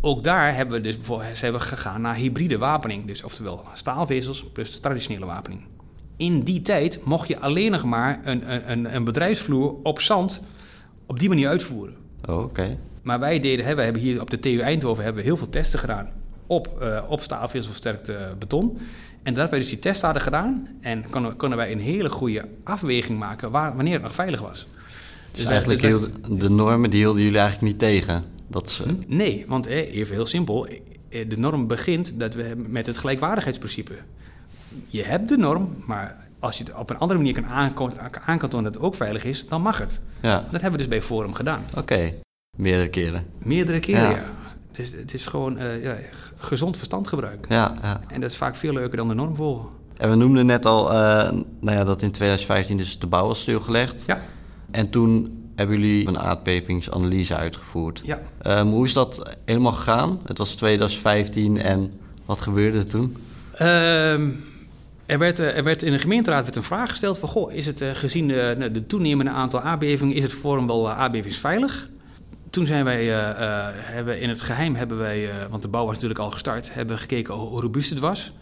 [0.00, 0.96] Ook daar hebben we dus
[1.34, 3.06] ze hebben gegaan naar hybride wapening.
[3.06, 5.60] Dus oftewel staalvezels plus traditionele wapening.
[6.16, 10.42] In die tijd mocht je alleen nog maar een, een, een bedrijfsvloer op zand
[11.06, 11.94] op die manier uitvoeren.
[12.28, 12.78] Oh, oké.
[13.02, 15.48] Maar wij deden, hè, wij hebben hier op de TU Eindhoven hebben we heel veel
[15.48, 18.78] testen gedaan op, uh, op staalvezelversterkt uh, beton.
[19.22, 22.48] En dat wij dus die testen hadden gedaan en konden, konden wij een hele goede
[22.64, 24.66] afweging maken waar, wanneer het nog veilig was.
[25.30, 28.24] Dus, dus eigenlijk dus de normen die hielden jullie eigenlijk niet tegen?
[28.48, 28.84] Dat ze...
[29.06, 30.68] Nee, want even heel simpel.
[31.08, 33.94] Eh, de norm begint dat we, met het gelijkwaardigheidsprincipe.
[34.86, 37.46] Je hebt de norm, maar als je het op een andere manier kan
[38.24, 40.00] aankantonen dat het ook veilig is, dan mag het.
[40.20, 40.34] Ja.
[40.50, 41.64] Dat hebben we dus bij Forum gedaan.
[41.76, 42.14] Oké,
[42.56, 43.24] meerdere keren.
[43.38, 44.24] Meerdere keren, ja.
[44.76, 45.96] Dus het is gewoon uh, ja,
[46.36, 47.46] gezond verstandgebruik.
[47.48, 48.00] Ja, ja.
[48.08, 49.68] En dat is vaak veel leuker dan de norm volgen.
[49.96, 50.96] En we noemden net al uh,
[51.60, 54.04] nou ja, dat in 2015 dus de bouw was stilgelegd.
[54.06, 54.20] Ja.
[54.70, 58.00] En toen hebben jullie een aardbevingsanalyse uitgevoerd.
[58.04, 58.20] Ja.
[58.60, 60.20] Um, hoe is dat helemaal gegaan?
[60.24, 61.92] Het was 2015 en
[62.24, 63.16] wat gebeurde er toen?
[63.62, 64.44] Um,
[65.06, 67.28] er, werd, eh, er werd in de gemeenteraad werd een vraag gesteld van...
[67.28, 70.14] Goh, is het gezien de, de toenemende aantal aardbevingen...
[70.14, 71.88] is het Forum wel aardbevingsveilig?
[72.56, 75.84] Toen zijn wij, uh, uh, hebben in het geheim hebben wij, uh, want de bouw
[75.84, 78.32] was natuurlijk al gestart, hebben gekeken hoe robuust het was.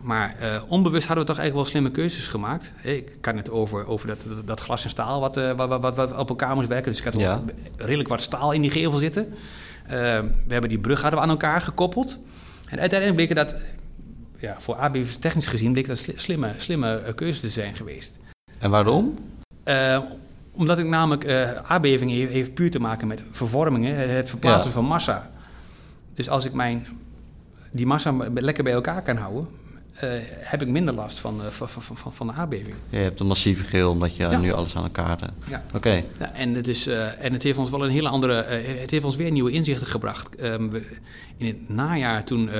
[0.00, 0.36] Maar
[0.68, 2.72] onbewust hadden we toch eigenlijk wel slimme keuzes gemaakt.
[2.82, 6.28] Ik kan het over, over dat, dat, glas en staal wat, wat, wat, wat, op
[6.28, 6.92] elkaar moest werken.
[6.92, 7.42] Dus ik had
[7.76, 9.34] redelijk wat staal in die gevel zitten.
[9.86, 12.18] we hebben die brug hadden we aan elkaar gekoppeld.
[12.68, 13.54] En uiteindelijk bleek dat,
[14.38, 18.18] ja, voor ABV technisch gezien, bleek dat slimme, slimme keuzes te zijn geweest.
[18.58, 19.18] En waarom?
[20.58, 24.84] Omdat ik namelijk uh, aardbevingen heeft, heeft, puur te maken met vervormingen, het verplaatsen van
[24.84, 25.30] massa.
[26.14, 26.86] Dus als ik mijn,
[27.70, 29.48] die massa lekker bij elkaar kan houden,
[30.04, 32.74] uh, heb ik minder last van, uh, van, van, van, de aardbeving.
[32.90, 35.32] je hebt een massieve geel omdat je nu alles aan elkaar hebt.
[35.48, 35.62] Ja.
[35.74, 36.02] Oké.
[36.18, 38.42] Ja, en, het is, en het heeft ons wel een hele andere...
[38.80, 40.42] het heeft ons weer nieuwe inzichten gebracht.
[40.42, 40.96] Um, we,
[41.36, 42.50] in het najaar toen...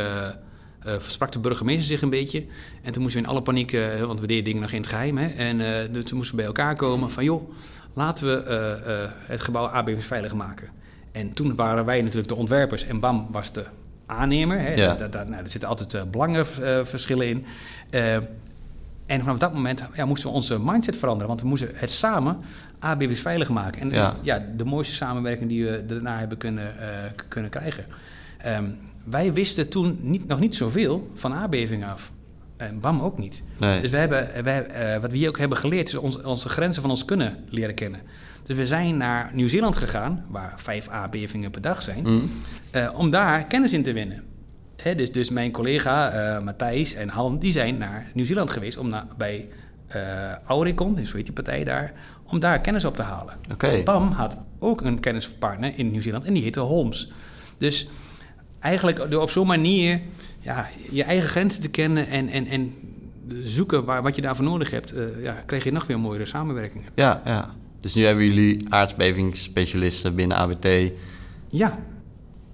[0.82, 2.44] versprak de burgemeester zich een beetje.
[2.82, 5.18] En toen moesten we in alle paniek, want we deden dingen nog in het geheim.
[5.18, 5.58] Hè, en
[6.04, 7.50] toen moesten we bij elkaar komen van joh,
[7.98, 10.68] laten we uh, uh, het gebouw aardbevingsveilig maken.
[11.12, 13.64] En toen waren wij natuurlijk de ontwerpers en BAM was de
[14.06, 14.60] aannemer.
[14.60, 14.74] Hè.
[14.74, 14.94] Ja.
[14.94, 17.46] Da, da, nou, er zitten altijd uh, belangenverschillen in.
[19.06, 21.28] en vanaf dat moment ja, moesten we onze mindset veranderen.
[21.28, 22.36] Want we moesten het samen
[22.78, 23.80] aardbevingsveilig maken.
[23.80, 24.10] En dat ja.
[24.10, 26.74] is ja, de mooiste samenwerking die we daarna hebben kunnen,
[27.28, 27.84] kunnen krijgen.
[28.46, 32.12] Um, wij wisten toen niet, nog niet zoveel van aardbevingen af.
[32.58, 33.42] En BAM ook niet.
[33.58, 36.82] Dus we hebben, wij, uh, wat we hier ook hebben geleerd, is ons, onze grenzen
[36.82, 38.00] van ons kunnen leren kennen.
[38.46, 42.30] Dus we zijn naar Nieuw-Zeeland gegaan, waar vijf aardbevingen per dag zijn, mm.
[42.72, 44.24] uh, om daar kennis in te winnen.
[44.76, 48.88] Hè, dus, dus mijn collega uh, Matthijs en Han, die zijn naar Nieuw-Zeeland geweest om
[48.88, 49.48] naar, bij
[50.46, 51.92] Auricon, dus zo heet die partij daar,
[52.26, 53.34] om daar kennis op te halen.
[53.52, 53.82] Okay.
[53.82, 57.12] BAM had ook een kennispartner in Nieuw-Zeeland en die heette Holmes.
[57.58, 57.88] Dus
[58.60, 60.00] eigenlijk door op zo'n manier
[60.40, 62.74] ja, je eigen grenzen te kennen en, en, en
[63.28, 66.86] zoeken waar, wat je daarvoor nodig hebt, uh, ja, kreeg je nog weer mooiere samenwerkingen.
[66.94, 67.54] Ja, ja.
[67.80, 70.92] Dus nu hebben jullie aardbevingsspecialisten binnen ABT.
[71.48, 71.78] Ja.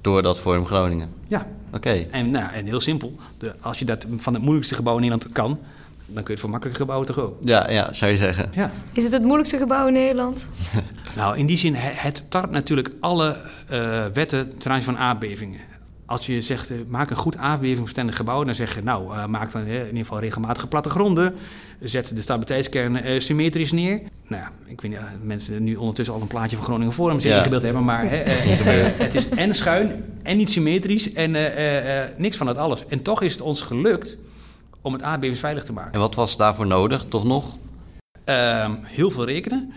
[0.00, 1.08] Door dat Forum Groningen.
[1.28, 1.46] Ja.
[1.72, 1.90] Oké.
[1.90, 5.32] En, nou, en heel simpel, de, als je dat van het moeilijkste gebouw in Nederland
[5.32, 5.58] kan,
[6.06, 7.36] dan kun je het voor makkelijke gebouwen toch ook.
[7.40, 8.50] Ja, ja, zou je zeggen.
[8.52, 8.70] Ja.
[8.92, 10.46] Is het het moeilijkste gebouw in Nederland?
[11.16, 13.36] nou, in die zin, het tart natuurlijk alle
[13.70, 15.60] uh, wetten ten aanzien van aardbevingen
[16.06, 19.52] als je zegt, uh, maak een goed aardbevingsbestendig gebouw, dan zeg je, nou, uh, maak
[19.52, 21.34] dan uh, in ieder geval regelmatige plattegronden.
[21.80, 24.00] Zet de stabiliteitskern symmetrisch neer.
[24.26, 27.30] Nou ja, ik weet niet, mensen nu ondertussen al een plaatje van Groningen Forum zich
[27.30, 27.38] ja.
[27.38, 31.30] ingebeeld hebben, maar het is en schuin en niet symmetrisch en
[32.16, 32.86] niks van dat alles.
[32.86, 34.16] En toch is het ons gelukt
[34.80, 35.92] om het aardbevingsveilig te maken.
[35.92, 37.56] En wat was daarvoor nodig, toch nog?
[38.24, 39.72] Ehm, heel veel rekenen.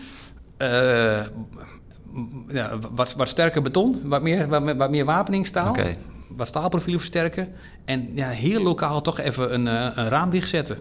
[2.48, 5.68] Ja, wat, wat sterker beton, wat meer, wat, wat meer wapeningstaal.
[5.68, 5.96] Okay
[6.36, 7.48] wat staalprofielen versterken.
[7.84, 10.78] En ja, heel lokaal toch even een, eh, een raam dichtzetten.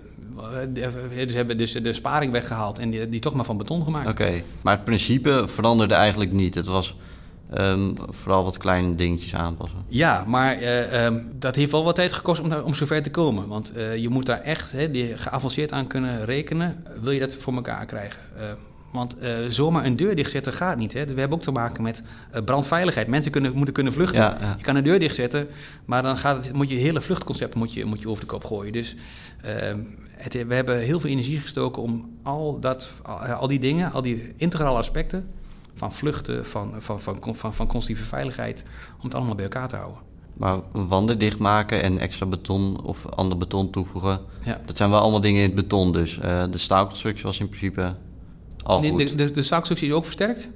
[1.28, 4.08] Ze hebben dus de sparing weggehaald en die, die toch maar van beton gemaakt.
[4.08, 6.56] Oké, maar het principe veranderde eigenlijk niet.
[6.56, 6.96] Het was
[7.54, 9.78] ehm, vooral wat kleine dingetjes aanpassen.
[9.88, 13.48] Ja, maar eh, ehm, dat heeft wel wat tijd gekost om, om zover te komen.
[13.48, 16.84] Want eh, je moet daar echt hè, die geavanceerd aan kunnen rekenen.
[17.02, 18.22] Wil je dat voor elkaar krijgen?
[18.38, 18.52] Eh,
[18.92, 20.94] want eh, zomaar een deur dichtzetten gaat niet.
[20.94, 21.06] Hè.
[21.06, 23.08] We hebben ook te maken met eh, brandveiligheid.
[23.08, 24.22] Mensen kunnen, moeten kunnen vluchten.
[24.22, 24.56] Ja, ja.
[24.58, 25.48] Je kan een deur dichtzetten,
[25.86, 28.46] maar dan gaat het, moet je hele vluchtconcept moet je, moet je over de kop
[28.46, 28.74] gooien.
[28.74, 28.96] Dus
[29.42, 29.80] ehm,
[30.12, 34.02] het, we hebben heel veel energie gestoken om al, dat, al, al die dingen, al
[34.02, 35.30] die integrale aspecten...
[35.76, 38.64] van vluchten, van, van, van, van, van, constructieve veiligheid...
[38.98, 40.00] om het allemaal bij elkaar te houden.
[40.34, 44.20] Maar wanden dichtmaken en extra beton of ander beton toevoegen...
[44.44, 44.62] Ja.
[44.66, 46.20] dat zijn wel allemaal dingen in het beton dus.
[46.20, 47.96] Eh, de staalconstructie was in principe
[48.68, 49.18] al De, goed.
[49.18, 49.40] de, de,
[49.82, 50.50] is ook versterkt.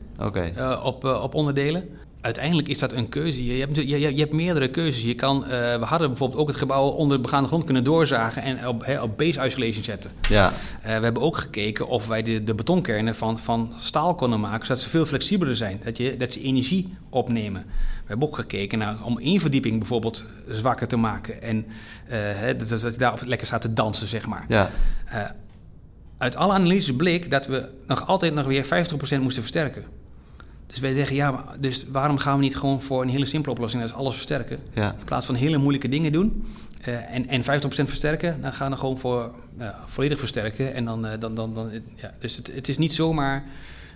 [0.56, 1.90] Eh, op, eh, op onderdelen.
[2.22, 3.46] Uiteindelijk is dat een keuze.
[3.46, 5.04] Je hebt, je, je, hebt meerdere keuzes.
[5.04, 8.42] Je kan, eh, we hadden bijvoorbeeld ook het gebouw onder de begaande grond kunnen doorzagen
[8.42, 10.12] en op, hè, op base isolation zetten.
[10.30, 10.54] ja.
[10.82, 14.82] We hebben ook gekeken of wij de, de betonkernen van, van staal konden maken, zodat
[14.82, 15.82] ze veel flexibeler zijn.
[15.84, 17.62] Dat, je, dat ze energie opnemen.
[18.02, 21.42] We hebben ook gekeken naar, om één verdieping bijvoorbeeld zwakker te maken.
[21.42, 21.66] En
[22.58, 24.46] dat, dat je daarop lekker staat te dansen, zeg maar.
[24.48, 24.70] ja.
[26.22, 28.68] Uit alle analyses bleek dat we nog altijd nog weer 50%
[29.00, 29.84] moesten versterken.
[30.68, 33.82] Dus wij zeggen, ja, dus waarom gaan we niet gewoon voor een hele simpele oplossing,
[33.82, 34.60] dat is alles versterken?
[34.74, 34.96] Ja.
[35.00, 36.46] In plaats van hele moeilijke dingen doen
[36.82, 40.74] eh, en, en 50% versterken, dan gaan we gewoon voor nou, volledig versterken.
[40.74, 43.44] En dan, eh, dan, dan, dan, ja, dus het, het is niet zomaar,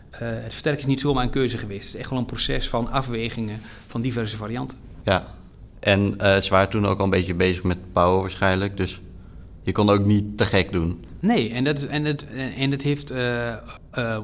[0.10, 1.86] eh, het versterken is niet zomaar een keuze geweest.
[1.86, 4.78] Het is echt wel een proces van afwegingen van diverse varianten.
[5.04, 5.28] Ja,
[5.80, 8.78] en eh, ze waren toen ook al een beetje bezig met bouwen waarschijnlijk.
[8.78, 9.02] Dus
[9.64, 11.06] je kon ook niet te gek doen.
[11.26, 12.26] Nee, en dat, en het,
[12.58, 13.58] en het heeft eh, eh,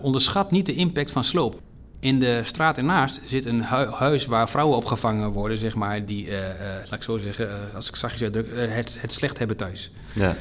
[0.01, 1.61] onderschat niet de impact van sloop.
[1.99, 6.37] In de straat ernaast zit een hu- huis waar vrouwen opgevangen worden, zeg maar, die,
[6.37, 9.91] eh, laat ik zo zeggen, als ik zachtjes uitdruk, het, het slecht hebben thuis.
[10.13, 10.35] Ja,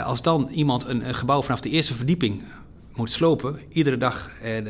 [0.00, 2.42] als dan iemand een, een gebouw vanaf de eerste verdieping
[2.96, 4.64] moet slopen, iedere dag, eh, eh,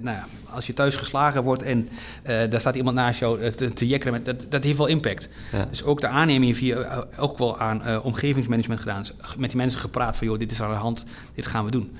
[0.00, 1.88] nou ja, als je thuis geslagen wordt en
[2.22, 5.28] eh, daar staat iemand naast jou te, te jekkeren, met, dat, dat heeft wel impact.
[5.52, 5.64] ja.
[5.70, 9.00] Dus ook de aanneming heeft hier eh, ook wel aan eh, omgevingsmanagement gedaan.
[9.02, 11.70] Dus Met die mensen gepraat van, joh, dit is aan de hand, dit gaan we
[11.70, 11.96] doen.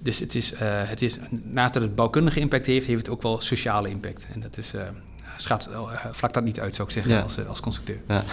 [0.00, 3.22] Dus het is, eh, het is naast dat het bouwkundige impact heeft, heeft het ook
[3.22, 4.26] wel sociale impact.
[4.34, 4.82] En dat is, eh
[5.36, 7.20] schat, eh, vlak dat niet uit, zou ik zeggen, Ja.
[7.20, 7.98] als, als constructeur.
[8.08, 8.24] ja.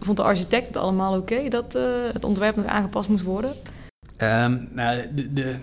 [0.00, 3.52] Vond de architect het allemaal oké dat eh, het ontwerp nog aangepast moest worden?
[4.16, 5.56] Ehm, nou, de, de,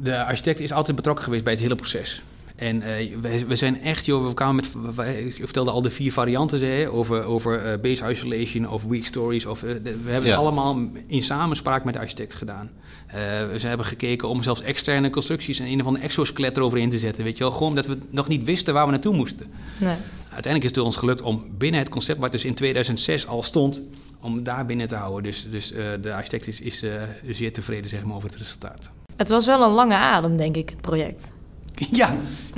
[0.00, 2.22] de architect is altijd betrokken geweest bij het hele proces.
[2.56, 5.90] En eh, we, we zijn echt, joh, we kwamen met, we- ik vertelde al de
[5.90, 9.46] vier varianten hè, over, over eh, base isolation, of weak stories.
[9.46, 10.36] Of, eh, de- we hebben Ja.
[10.36, 12.70] het allemaal in samenspraak met de architect gedaan.
[13.06, 16.98] Eh, we hebben gekeken om zelfs externe constructies en een of ander exoskelet eroverheen te
[16.98, 17.24] zetten.
[17.24, 19.46] Weet je wel, gewoon omdat we nog niet wisten waar we naartoe moesten.
[19.78, 19.96] Nee.
[20.22, 23.82] Uiteindelijk is het ons gelukt om binnen het concept, wat dus in 2006 al stond,
[24.20, 25.22] om daar binnen te houden.
[25.22, 28.90] Dus, dus eh, de architect is, is eh, zeer tevreden zeg maar, over het resultaat.
[29.16, 31.32] Het was wel een lange adem, denk ik, het project.
[31.74, 32.14] Ja,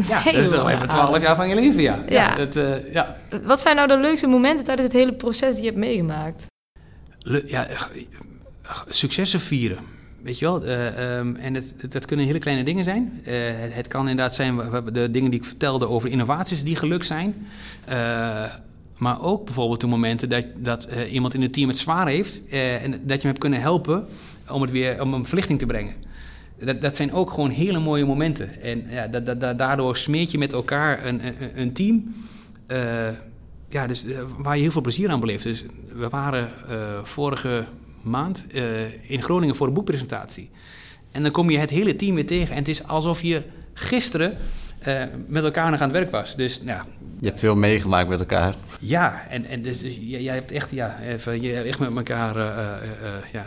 [0.08, 2.02] ja dat is toch even 12 jaar van je leven, ja.
[2.08, 2.34] Ja.
[2.36, 3.16] dat, eh, ja.
[3.44, 6.46] Wat zijn nou de leukste momenten tijdens het hele proces die je hebt meegemaakt?
[7.18, 7.66] Le- ja
[8.88, 9.78] successen vieren.
[10.22, 10.64] Weet je wel?
[10.64, 13.20] Eh, ehm, en het, dat kunnen hele kleine dingen zijn.
[13.24, 14.56] Eh, het, het kan inderdaad zijn
[14.92, 17.46] de dingen die ik vertelde over innovaties die gelukt zijn.
[18.96, 22.40] Maar ook bijvoorbeeld de momenten dat, dat iemand in het team het zwaar heeft.
[22.50, 24.06] en dat je hem hebt kunnen helpen
[24.50, 25.94] om, het weer, om een verlichting te brengen.
[26.58, 28.62] Dat, dat zijn ook gewoon hele mooie momenten.
[28.62, 29.08] En ja,
[29.52, 32.14] daardoor smeert je met elkaar een, een, een team.
[32.66, 33.08] eh,
[33.68, 35.42] ja, dus, eh, waar je heel veel plezier aan beleeft.
[35.44, 37.66] Dus we waren eh, vorige
[38.02, 38.44] maand
[39.02, 40.50] in Groningen voor een boekpresentatie.
[41.12, 42.50] En dan kom je het hele team weer tegen.
[42.50, 43.42] En het is alsof je
[43.74, 44.36] gisteren
[44.86, 46.36] eh, met elkaar nog aan het werk was.
[46.36, 46.82] Dus nou,
[47.20, 48.54] Je hebt veel meegemaakt met elkaar.
[48.80, 52.36] ja, en, en dus, dus jij, hebt echt, ja, even, je hebt echt met elkaar
[52.36, 52.46] eh,
[53.06, 53.46] eh, ja,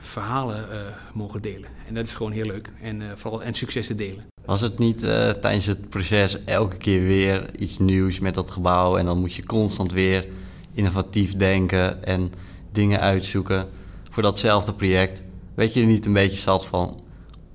[0.00, 0.66] verhalen
[1.12, 1.68] mogen delen.
[1.88, 2.70] En dat is gewoon heel leuk.
[2.82, 4.24] En, vooral, en succes te delen.
[4.44, 4.98] Was het niet
[5.40, 9.46] tijdens het proces elke keer weer iets nieuws met dat gebouw en dan moet je
[9.46, 10.26] constant weer
[10.72, 12.32] innovatief denken en
[12.72, 13.68] dingen uitzoeken
[14.10, 15.22] voor datzelfde project?
[15.54, 17.03] Weet je er niet een beetje zat van?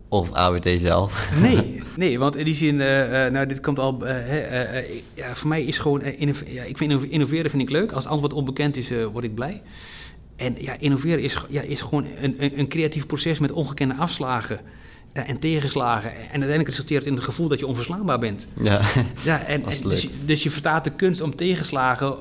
[0.10, 1.30] Of AWT zelf?
[1.42, 4.06] Nee, nee, want in die zin, eh, eh, nou, dit komt al.
[4.08, 6.02] eh, ja, voor mij is gewoon.
[6.48, 7.92] ja, ik vind innov- innoveren vind ik leuk.
[7.92, 9.62] Als het antwoord onbekend is, word ik blij.
[10.36, 14.60] En ja, innoveren is, ja, is gewoon een, een, een creatief proces met ongekende afslagen
[15.14, 16.12] en tegenslagen.
[16.12, 18.48] En uiteindelijk resulteert het in het gevoel dat je onverslaanbaar bent.
[18.62, 18.82] Ja,
[19.24, 22.16] Ja, en, dus, dus je verstaat de kunst om tegenslagen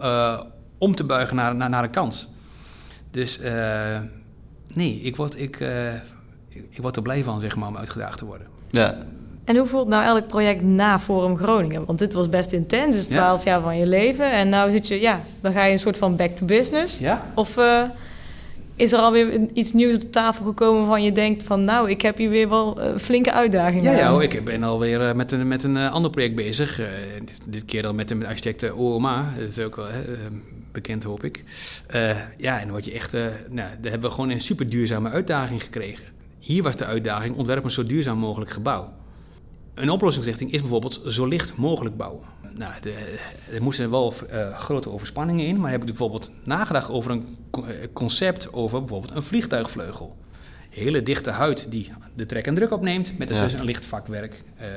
[0.78, 2.28] om te buigen naar, naar, naar een kans.
[3.10, 3.38] Dus
[4.74, 5.58] nee, ik word, ik,
[6.70, 8.46] ik, word er blij van, zeg maar, om uitgedaagd te worden.
[8.70, 8.98] ja.
[9.44, 11.84] En hoe voelt nou elk project na Forum Groningen?
[11.84, 13.20] Want dit was best intens, het is Ja.
[13.20, 14.32] 12 jaar van je leven.
[14.32, 16.98] En nou zit je, ja, dan ga je een soort van back to business.
[16.98, 17.26] Ja?
[17.34, 17.82] Of, eh,
[18.76, 21.64] Is er alweer iets nieuws op de tafel gekomen waarvan je denkt van...
[21.64, 25.14] nou, ik heb hier weer wel een flinke uitdaging Ja, ja ik ben alweer eh,
[25.14, 26.80] met een, met een eh, ander project bezig.
[26.80, 26.86] Eh,
[27.24, 29.32] dit, dit keer dan met de architect eh, OOMA.
[29.38, 30.18] Dat is ook wel hè, eh,
[30.72, 31.44] bekend, hoop ik.
[31.86, 33.14] Eh, ja, en wat je echt...
[33.14, 36.04] eh, nou, daar hebben we gewoon een super duurzame uitdaging gekregen.
[36.38, 38.92] Hier was de uitdaging, ontwerp een zo duurzaam mogelijk gebouw.
[39.74, 42.22] Een oplossingsrichting is bijvoorbeeld zo licht mogelijk bouwen.
[42.54, 43.20] Nou, de,
[43.52, 47.60] er moesten wel eh, grote overspanningen in, maar heb ik bijvoorbeeld nagedacht over een eh,
[47.92, 50.16] concept over bijvoorbeeld een vliegtuigvleugel.
[50.70, 53.58] Hele dichte huid die de trek en druk opneemt, met ertussen Ja.
[53.58, 54.68] een licht vakwerk eh,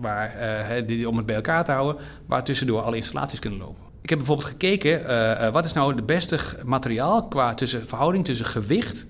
[0.00, 3.82] waar, die, om het bij elkaar te houden, waar tussendoor alle installaties kunnen lopen.
[4.00, 9.06] Ik heb bijvoorbeeld gekeken, wat is nou het beste materiaal qua tussen, verhouding tussen gewicht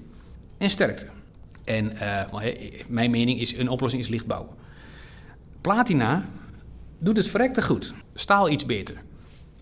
[0.59, 1.07] en sterkte.
[1.69, 2.53] En eh, hè,
[2.87, 4.51] mijn mening is, een oplossing is licht bouwen.
[5.61, 6.29] Platina
[6.99, 7.95] doet het verrekte goed.
[8.15, 8.95] Staal iets beter.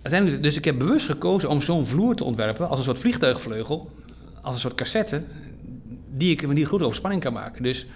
[0.03, 3.91] Uiteindelijk, dus ik heb bewust gekozen om zo'n vloer te ontwerpen als een soort vliegtuigvleugel,
[4.43, 5.23] als een soort cassette,
[6.17, 7.63] die ik die goed overspanning kan maken.
[7.63, 7.87] Dus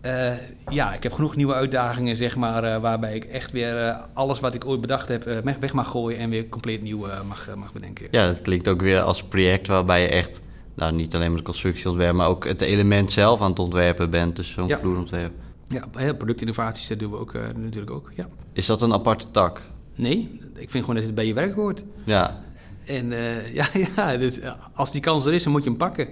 [0.00, 0.32] eh,
[0.68, 4.40] ja, ik heb genoeg nieuwe uitdagingen, zeg maar, eh, waarbij ik echt weer eh, alles
[4.40, 7.48] wat ik ooit bedacht heb eh, weg- mag gooien en weer compleet nieuw eh, mag,
[7.48, 8.06] eh, mag bedenken.
[8.10, 10.40] Ja, dat klinkt ook weer als project waarbij je echt,
[10.74, 14.10] nou niet alleen maar de constructie ontwerpt, maar ook het element zelf aan het ontwerpen
[14.10, 14.36] bent.
[14.36, 14.78] Dus zo'n Ja.
[14.78, 15.32] vloerontwerp.
[15.68, 18.12] Ja, productinnovaties, dat doen we ook, eh, natuurlijk ook.
[18.14, 18.28] Ja.
[18.52, 19.62] Is dat een aparte tak?
[19.94, 21.82] Nee, ik vind gewoon dat het bij je werk hoort.
[22.04, 22.42] Ja,
[22.86, 23.66] En eh, ja,
[23.96, 26.08] ja dus, eh, als die kans er is, dan moet je hem pakken.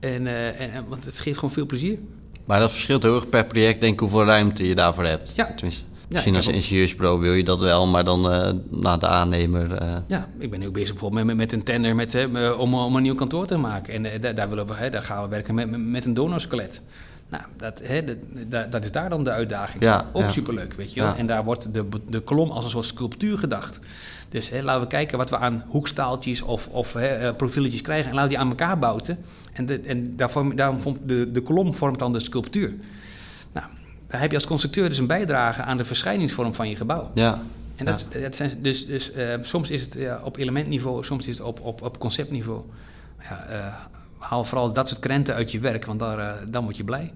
[0.00, 0.26] En,
[0.58, 1.98] en, want het geeft gewoon veel plezier.
[2.44, 5.32] maar dat verschilt heel erg per project, denk ik, hoeveel ruimte je daarvoor hebt.
[5.36, 5.52] Ja.
[5.54, 9.72] Tenminste, Ja, misschien als ingenieursbureau wil je dat wel, maar dan eh naar de aannemer.
[9.72, 12.96] eh, Ja, ik ben nu bezig bijvoorbeeld met, met een tender met, hè, om, om
[12.96, 13.94] een nieuw kantoor te maken.
[13.94, 16.82] En eh, daar, daar, willen we, hè, daar gaan we werken met, met- een donorskelet.
[17.30, 18.04] Nou, dat, hè,
[18.48, 19.82] dat, dat, is daar dan de uitdaging.
[19.82, 20.28] Ja, ook ja.
[20.28, 21.08] superleuk, weet je wel.
[21.10, 21.16] Ja.
[21.16, 23.80] En daar wordt de, de kolom als een soort sculptuur gedacht.
[24.28, 28.08] Dus hè, laten we kijken wat we aan hoekstaaltjes of, of hè, profieletjes krijgen.
[28.08, 29.18] En laten we die aan elkaar bouten.
[29.52, 30.16] En, de, en
[30.54, 32.74] daarom vormt de, de kolom vormt dan de sculptuur.
[34.08, 37.10] Daar heb je als constructeur dus een bijdrage aan de verschijningsvorm van je gebouw.
[37.14, 37.42] ja.
[37.76, 41.46] En dat, dat zijn dus, dus eh, soms is het op elementniveau, soms is het
[41.46, 42.62] op, op, op conceptniveau.
[43.22, 43.74] Ja, eh,
[44.18, 47.12] haal vooral dat soort krenten uit je werk, want daar, eh, dan word je blij.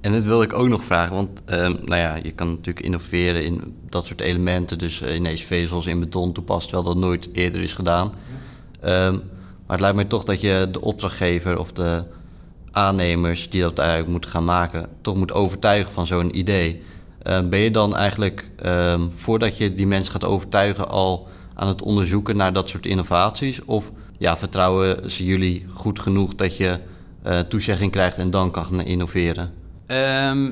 [0.00, 3.44] En- dat wilde ik ook nog vragen, want ehm, nou ja, je kan natuurlijk innoveren
[3.44, 4.78] in dat soort elementen.
[4.78, 8.12] Dus ineens vezels in beton toepast, terwijl dat nooit eerder is gedaan.
[8.80, 12.04] Ehm, maar het lijkt mij toch dat je de opdrachtgever of de
[12.76, 16.82] aannemers die dat eigenlijk moeten gaan maken, toch moet overtuigen van zo'n idee.
[17.22, 21.82] Ehm, ben je dan eigenlijk, ehm, voordat je die mensen gaat overtuigen, al aan het
[21.82, 23.64] onderzoeken naar dat soort innovaties?
[23.64, 26.78] Of ja, vertrouwen ze jullie goed genoeg dat je
[27.22, 29.52] eh, toezegging krijgt en dan kan gaan innoveren?
[29.86, 30.50] Ehm,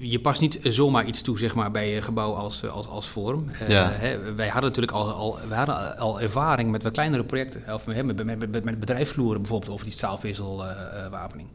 [0.00, 3.06] je past niet zomaar iets toe zeg maar, bij een gebouw als, eh, als, als
[3.06, 3.48] Forum.
[3.50, 3.90] Eh, Ja.
[3.90, 7.62] hè, wij hadden natuurlijk al, al, wij hadden al ervaring met wat kleinere projecten.
[7.74, 11.48] Of hè, met, met, met, met bedrijfsvloeren bijvoorbeeld over die staalvezelwapening.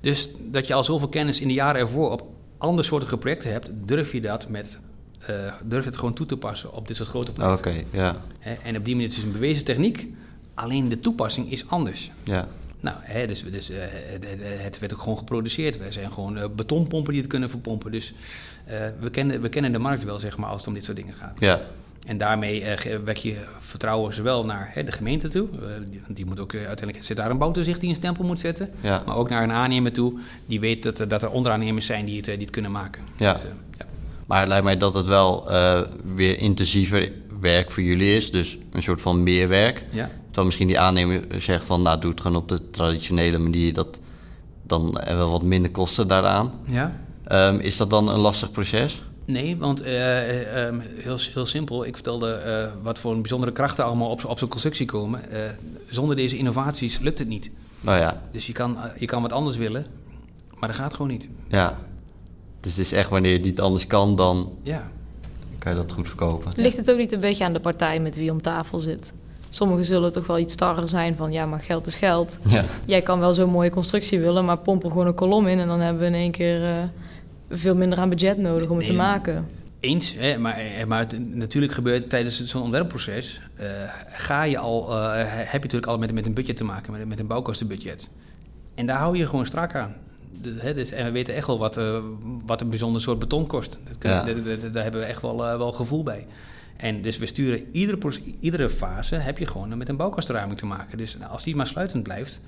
[0.00, 2.22] dus dat je al zoveel kennis in de jaren ervoor op
[2.58, 4.78] andere soorten projecten hebt, durf je dat met...
[5.26, 7.98] eh, durf het gewoon toe te passen op dit soort grote Oké, projecten.
[7.98, 10.08] ja, Hè, En op die manier is het een bewezen techniek,
[10.54, 12.10] alleen de toepassing is anders.
[12.24, 12.48] ja,
[12.80, 13.78] Nou, hè, dus, dus eh,
[14.10, 14.24] het,
[14.62, 15.78] het- werd ook gewoon geproduceerd.
[15.78, 17.92] Wij zijn gewoon eh, betonpompen die het kunnen verpompen.
[17.92, 18.12] Dus
[18.64, 20.96] eh, we, kennen, we kennen de markt wel, zeg maar, als het om dit soort
[20.96, 21.40] dingen gaat.
[21.40, 21.60] ja,
[22.06, 22.64] En daarmee
[23.04, 25.48] wek je vertrouwen zowel naar hè, de gemeente toe.
[25.90, 28.70] die, want die moet ook, uiteindelijk zit daar een bouwtoezicht die een stempel moet zetten.
[28.80, 29.02] ja.
[29.06, 32.16] Maar ook naar een aannemer toe, die weet dat, er- dat er onderaannemers zijn die
[32.16, 33.02] het, die het kunnen maken.
[33.16, 33.32] Ja.
[33.32, 33.42] Dus,
[33.78, 33.84] ja.
[34.26, 35.48] Maar het lijkt mij dat het wel
[36.14, 38.30] weer intensiever werk voor jullie is.
[38.32, 39.84] Dus een soort van meerwerk.
[39.90, 40.10] ja.
[40.30, 43.72] Terwijl misschien die aannemer zegt van, nou doe het gewoon op de traditionele manier.
[43.72, 44.00] Dat
[44.62, 46.52] dan er wel wat minder kosten daaraan.
[46.66, 46.96] ja.
[47.24, 49.02] Ehm, is dat dan een lastig proces?
[49.24, 51.86] Nee, want eh, eh, ehm, heel, heel simpel.
[51.86, 55.30] Ik vertelde eh, wat voor een bijzondere krachten allemaal op, op zo'n constructie komen.
[55.30, 55.38] Eh,
[55.88, 57.50] zonder deze innovaties lukt het niet.
[57.80, 59.86] Nou ja, Dus je kan, je kan wat anders willen,
[60.58, 61.28] maar dat gaat gewoon niet.
[61.48, 61.78] ja.
[62.60, 64.90] Dus het is echt wanneer het niet anders kan, dan Ja,
[65.58, 66.52] kan je dat goed verkopen.
[66.56, 69.14] Ligt het ook niet een beetje aan de partij met wie je om tafel zit?
[69.52, 72.38] Sommigen zullen toch wel iets starrer zijn van ja, maar geld is geld.
[72.48, 75.58] Ja, Jij kan wel zo'n mooie constructie willen, maar pomp er gewoon een kolom in
[75.58, 76.76] en dan hebben we in één keer eh,
[77.50, 79.46] veel minder aan budget nodig om het te maken.
[79.80, 80.14] eens.
[80.18, 83.40] Hè, maar, eh, maar het, natuurlijk gebeurt tijdens zo'n ontwerpproces...
[83.54, 83.66] eh,
[84.08, 84.92] ga je al,
[85.24, 88.08] heb je natuurlijk al met, met een budget te maken, met, met een bouwkostenbudget.
[88.74, 89.94] En daar hou je gewoon strak aan.
[90.42, 91.80] Hè, dus, en we weten echt wel wat,
[92.46, 93.78] wat een bijzonder soort beton kost.
[93.88, 94.24] Dat Ja.
[94.72, 96.26] daar hebben we echt wel, wel gevoel bij.
[96.80, 97.98] En dus we sturen iedere,
[98.40, 100.98] iedere fase heb je gewoon met een bouwkostenruiming te maken.
[100.98, 102.40] Dus als die maar sluitend blijft,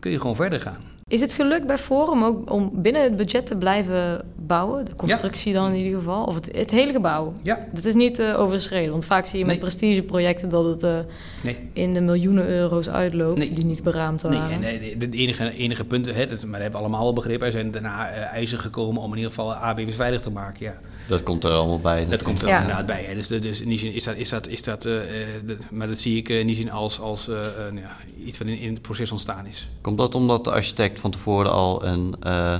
[0.00, 0.80] kun je gewoon verder gaan.
[1.08, 4.84] Is het gelukt bij Forum ook om binnen het budget te blijven bouwen?
[4.84, 6.24] De constructie dan in ieder geval?
[6.24, 7.34] Of het, het hele gebouw?
[7.42, 7.66] Ja.
[7.74, 9.62] Het is niet uh, overschreden, want vaak zie je met Nee.
[9.62, 10.98] prestigeprojecten dat het uh,
[11.42, 11.56] Nee.
[11.72, 13.52] in de miljoenen euro's uitloopt Nee.
[13.52, 14.60] die niet beraamd waren.
[14.60, 17.06] Nee, en eh, de, de enige, enige punten, hè, dat, maar dat hebben we allemaal
[17.06, 17.46] al begrepen.
[17.46, 20.64] Er zijn daarna eh, eisen gekomen om in ieder geval ABW's veilig te maken.
[20.64, 20.78] Ja.
[21.08, 22.06] Dat komt er allemaal bij.
[22.08, 22.60] Dat komt er Ja.
[22.60, 23.04] inderdaad bij.
[23.04, 23.14] Hè.
[23.14, 25.86] Dus, dus in die zin is dat, is dat, is dat eh, eh, de- maar
[25.88, 28.46] dat zie ik eh, in die zin als, als eh, eh, nou ja, iets wat
[28.48, 29.68] in, in het proces ontstaan is.
[29.80, 32.56] Komt dat omdat de architect van tevoren al een, eh,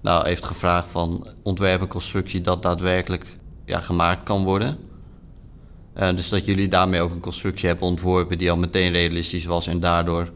[0.00, 3.26] nou, heeft gevraagd van ontwerp en constructie dat daadwerkelijk
[3.64, 4.78] ja, gemaakt kan worden?
[5.92, 9.66] Eh, dus dat jullie daarmee ook een constructie hebben ontworpen die al meteen realistisch was
[9.66, 10.30] en daardoor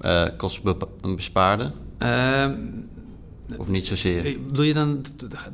[0.00, 0.76] eh kosten
[1.16, 1.72] bespaarde?
[1.98, 2.52] Ehm,
[3.58, 4.24] Of niet zozeer?
[4.26, 5.02] eh, bedoel je dan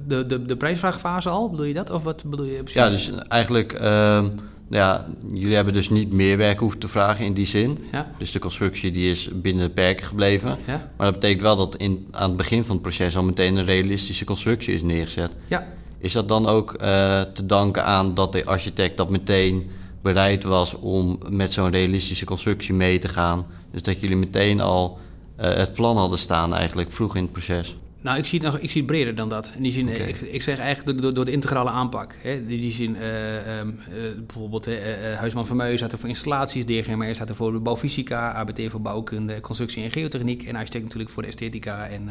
[0.06, 1.50] de, de, de prijsvraagfase al?
[1.50, 1.90] Bedoel je dat?
[1.90, 2.74] Of wat bedoel je precies?
[2.74, 4.28] Ja, dus eigenlijk, ehm,
[4.70, 7.78] ja, jullie hebben dus niet meer werk hoeven te vragen in die zin.
[7.92, 10.58] Ja, Dus de constructie die is binnen de perken gebleven.
[10.66, 13.56] ja, Maar dat betekent wel dat in, aan het begin van het proces al meteen
[13.56, 15.32] een realistische constructie is neergezet.
[15.48, 15.66] ja.
[16.00, 19.70] Is dat dan ook eh, te danken aan dat de architect dat meteen
[20.02, 23.46] bereid was om met zo'n realistische constructie mee te gaan?
[23.72, 24.98] Dus dat jullie meteen al
[25.36, 27.76] eh, het plan hadden staan eigenlijk vroeg in het proces?
[28.08, 29.52] Nou, ik zie, het nog, ik zie het breder dan dat.
[29.56, 32.14] In die zin, ik, ik zeg eigenlijk door, door de integrale aanpak.
[32.22, 32.30] Hè.
[32.30, 33.94] In die zin, eh, ehm, eh,
[34.26, 38.32] bijvoorbeeld eh, Huisman van Meuwen staat er voor installaties, DGMR staat er voor de bouwfysica,
[38.32, 42.08] ABT voor bouwkunde, constructie en geotechniek en architect natuurlijk voor de esthetica en,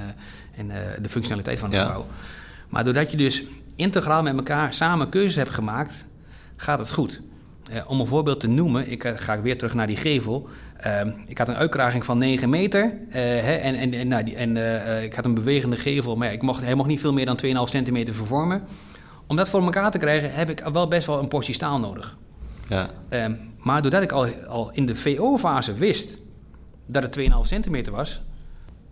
[0.55, 0.67] en
[1.01, 1.85] de functionaliteit van het Ja.
[1.85, 2.07] gebouw.
[2.69, 3.43] Maar doordat je dus
[3.75, 6.05] integraal met elkaar samen keuzes hebt gemaakt,
[6.55, 7.21] gaat het goed.
[7.71, 10.47] Eh, om een voorbeeld te noemen, ik eh, ga weer terug naar die gevel.
[10.77, 14.35] Ehm, ik had een uitkraging van 9 meter eh, hè, en, en, en, nou, die,
[14.35, 14.57] en
[15.03, 17.51] ik had een bewegende gevel, maar ik mocht, hij mocht niet veel meer dan 2,5
[17.63, 18.63] centimeter vervormen.
[19.27, 22.17] Om dat voor elkaar te krijgen heb ik wel best wel een portie staal nodig.
[22.69, 26.19] Ja, Ehm, maar doordat ik al, al in de VO-fase wist
[26.85, 28.21] dat het 2,5 centimeter was,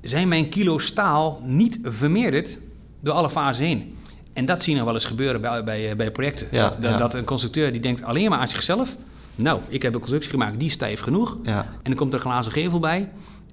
[0.01, 2.59] zijn mijn kilo staal niet vermeerderd
[2.99, 3.95] door alle fasen heen.
[4.36, 6.47] En dat zie je nog wel eens gebeuren bij, bij, bij projecten.
[6.51, 6.97] Ja, dat, dat, ja.
[6.97, 8.97] dat een constructeur die denkt alleen maar aan zichzelf.
[9.36, 11.38] Nou, ik heb een constructie gemaakt, die is stijf genoeg.
[11.43, 13.09] ja, En dan komt er een glazen gevel bij.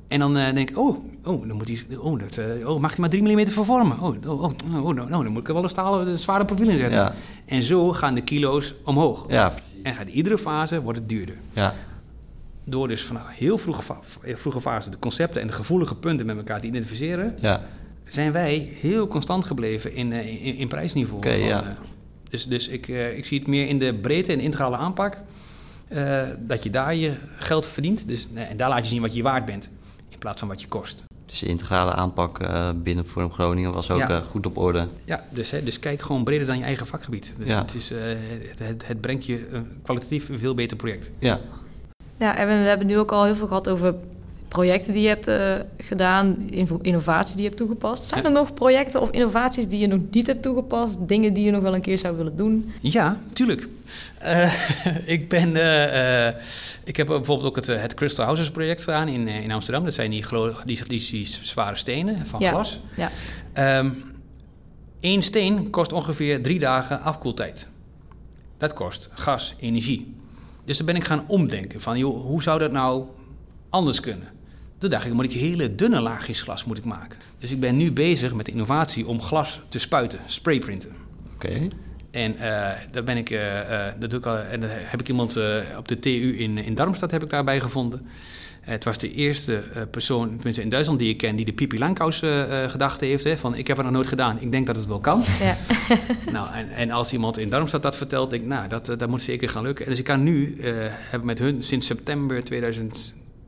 [0.09, 2.91] En dan eh, denk ik, oh, oh, dan moet hij, oh, dat, eh, oh, mag
[2.91, 3.99] hij maar 3 mm vervormen?
[4.01, 6.45] Oh, oh, oh, oh, nou, nou, dan moet ik er wel een stalen, een zware
[6.45, 7.15] profiel in zetten.
[7.47, 9.25] En zo gaan de kilo's omhoog.
[9.29, 11.37] ja, En gaat iedere fase wordt het duurder.
[11.53, 11.75] ja,
[12.65, 13.83] Door dus vanaf heel vroege,
[14.21, 17.61] heel vroege fase de concepten en de gevoelige punten met elkaar te identificeren, ja.
[18.09, 21.17] Zijn wij heel constant gebleven in, eh, in, in prijsniveau.
[21.19, 21.63] Oké, Van, ja.
[21.63, 21.69] eh,
[22.31, 25.17] dus dus ik, eh, ik zie het meer in de breedte en integrale aanpak.
[25.89, 28.09] eh, dat je daar je geld verdient.
[28.09, 29.69] Dus, en daar laat je zien wat je waard bent.
[30.09, 31.03] In plaats van wat je kost.
[31.27, 34.21] Dus de integrale aanpak eh, binnen Forum Groningen was ook Ja.
[34.21, 34.87] goed op orde.
[35.05, 37.35] Ja, dus, hè, dus kijk gewoon breder dan je eigen vakgebied.
[37.39, 37.59] Dus Ja.
[37.59, 37.99] het, is, eh,
[38.49, 41.11] het, het, het brengt je een kwalitatief een veel beter project.
[41.19, 41.41] Ja,
[42.19, 43.95] Ja, en we hebben nu ook al heel veel gehad over
[44.53, 46.37] projecten die je hebt eh, gedaan,
[46.83, 48.05] innovaties die je hebt toegepast.
[48.05, 51.09] Zijn er nog projecten of innovaties die je nog niet hebt toegepast?
[51.09, 52.73] Dingen die je nog wel een keer zou willen doen?
[52.81, 53.69] Ja, tuurlijk.
[54.19, 54.53] Eh,
[55.17, 55.57] ik ben...
[55.57, 56.41] eh,
[56.85, 59.85] ik heb bijvoorbeeld ook het, het Crystal Houses project gedaan in, in Amsterdam.
[59.85, 60.25] Dat zijn die,
[60.65, 62.51] die, die, die zware stenen van Ja.
[62.51, 62.81] glas.
[62.97, 63.11] Ja.
[65.01, 67.67] Eén steen kost ongeveer drie dagen afkoeltijd.
[68.59, 70.15] Dat kost gas, energie.
[70.65, 73.05] Dus dan ben ik gaan omdenken van, joh, hoe zou dat nou
[73.71, 74.29] anders kunnen?
[74.83, 77.19] Toen dacht ik, moet ik hele dunne laagjes glas moet ik maken.
[77.39, 80.91] Dus ik ben nu bezig met de innovatie om glas te spuiten, sprayprinten.
[81.35, 81.69] oké.
[82.11, 85.09] En eh, daar ben ik, eh, eh, dat doe ik al, en daar heb ik
[85.09, 88.07] iemand eh, op de TU in, in Darmstad heb ik daarbij gevonden.
[88.63, 91.53] Eh, het was de eerste eh, persoon, tenminste in Duitsland die ik ken, die de
[91.53, 93.25] Pipi Langkous eh, eh, gedachte heeft.
[93.25, 95.23] Hè, van ik heb het nog nooit gedaan, ik denk dat het wel kan.
[95.41, 95.57] Ja.
[96.33, 99.23] nou, en, en als iemand in Darmstad dat vertelt, denk ik, nou, dat, dat moet
[99.23, 99.85] zeker gaan lukken.
[99.85, 102.43] En dus ik kan nu, eh heb met hun sinds september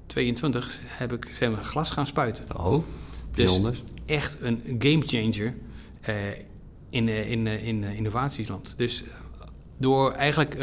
[0.06, 2.84] 2022, heb ik, zijn we glas gaan spuiten Oh,
[3.34, 3.82] bijzonder.
[4.06, 5.54] echt een gamechanger
[6.00, 6.14] eh
[6.88, 8.74] in, eh, in, eh, in innovatiesland.
[8.76, 9.02] Dus
[9.78, 10.56] door eigenlijk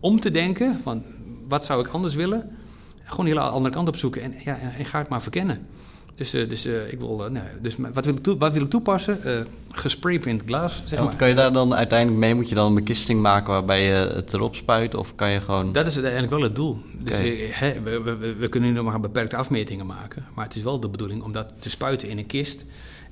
[0.00, 1.04] om te denken van
[1.48, 2.50] wat zou ik anders willen,
[3.02, 5.66] gewoon een hele andere kant op zoeken en, ja, en, en ga het maar verkennen.
[6.22, 8.62] Dus, eh, dus eh, ik wil, eh, nou, dus wat wil ik, toe, wat wil
[8.62, 9.18] ik toepassen?
[9.70, 11.16] Gesprayprint glas, zeg maar.
[11.16, 14.32] kan je daar dan uiteindelijk mee, moet je dan een bekisting maken waarbij je het
[14.32, 14.94] erop spuit?
[14.94, 15.72] Of kan je gewoon...
[15.72, 16.78] Dat is uiteindelijk wel het doel.
[16.98, 17.18] Dus
[18.38, 20.26] we kunnen nu nog maar beperkte afmetingen maken.
[20.34, 22.64] Maar het is wel de bedoeling om dat te spuiten in een kist.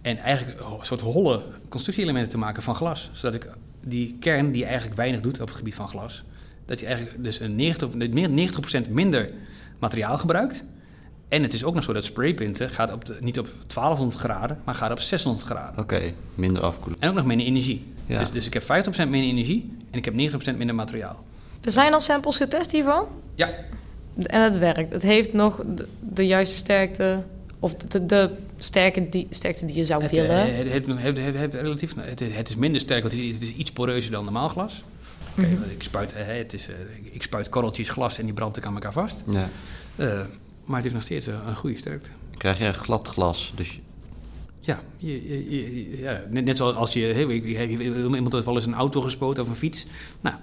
[0.03, 3.11] En eigenlijk een soort holle constructieelementen te maken van glas.
[3.13, 3.49] Zodat ik
[3.85, 6.25] die kern, die eigenlijk weinig doet op het gebied van glas...
[6.67, 8.51] dat je eigenlijk dus een 90, meer
[8.87, 9.31] 90% minder
[9.79, 10.65] materiaal gebruikt.
[11.31, 14.59] En het is ook nog zo dat sprayprinten gaat op de, niet op 1200 graden,
[14.65, 15.81] maar gaat op 600 graden.
[15.83, 17.01] Oké, minder afkoelen.
[17.01, 17.85] En ook nog minder energie.
[18.07, 18.19] Ja.
[18.19, 18.67] Dus, dus ik heb 50%
[18.97, 20.15] minder energie en ik heb
[20.55, 21.25] 90% minder materiaal.
[21.61, 23.51] Er zijn al samples getest hiervan Ja,
[24.23, 24.91] en het werkt.
[24.91, 27.25] Het heeft nog de, de juiste sterkte
[27.59, 30.31] Of de, de sterke die, sterkte die je zou Het, willen.
[30.31, 33.31] eh, het, het, het, het- het- relatief, het, het is minder sterk, want het is,
[33.35, 34.85] het is iets poreuzer dan normaal glas.
[35.39, 35.59] Oké, Mhm.
[35.61, 36.75] want ik, spuit, eh, het is, eh,
[37.13, 39.25] ik spuit korreltjes glas en die brand ik aan elkaar vast.
[39.31, 39.49] Ja.
[40.71, 42.11] Maar het heeft nog steeds een, een goede sterkte.
[42.31, 43.53] Dan krijg je een glad glas.
[43.57, 43.81] Dus
[44.61, 47.27] Ja, je, je- je- ja net, net zoals als je,
[48.15, 49.87] iemand heeft wel eens een auto gespoten of een fiets.
[50.21, 50.37] Nou,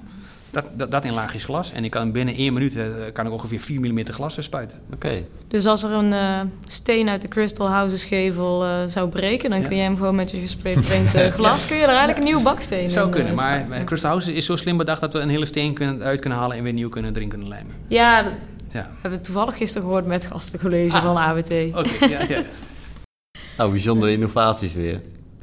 [0.51, 1.71] dat, dat, dat in laagjes glas.
[1.71, 4.79] En ik kan binnen één minuut eh, kan ik ongeveer 4 mm glas eh, spuiten.
[4.93, 5.23] Oké.
[5.47, 9.61] Dus als er een eh, steen uit de Crystal Houses gevel eh, zou breken, dan
[9.61, 9.67] Ja.
[9.67, 12.43] kun je hem gewoon met je gespraypaint eh, glas, kun je er eigenlijk een nieuwe
[12.43, 15.19] baksteen in zou eh, kunnen, maar eh, Crystal House is zo slim bedacht dat we
[15.19, 17.75] een hele steen kunnen, uit kunnen halen en weer nieuw kunnen erin kunnen lijmen.
[17.87, 18.31] Ja, dat
[18.71, 21.03] Ja, hebben we toevallig gisteren gehoord met gastencollege Ah.
[21.03, 21.49] van AWT.
[21.75, 22.05] oké.
[22.05, 22.43] ja, ja.
[23.57, 25.01] Nou, bijzondere innovaties weer.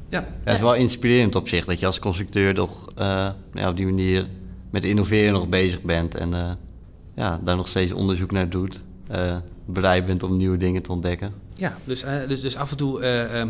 [0.09, 0.19] ja.
[0.19, 3.77] Ja, het is wel inspirerend op zich dat je als constructeur toch eh, ja, op
[3.77, 4.27] die manier
[4.71, 6.51] met innoveren nog bezig bent en eh,
[7.15, 8.81] ja, daar nog steeds onderzoek naar doet.
[9.07, 11.31] eh, bereid bent om nieuwe dingen te ontdekken.
[11.53, 12.99] Ja, dus, dus, dus af en toe,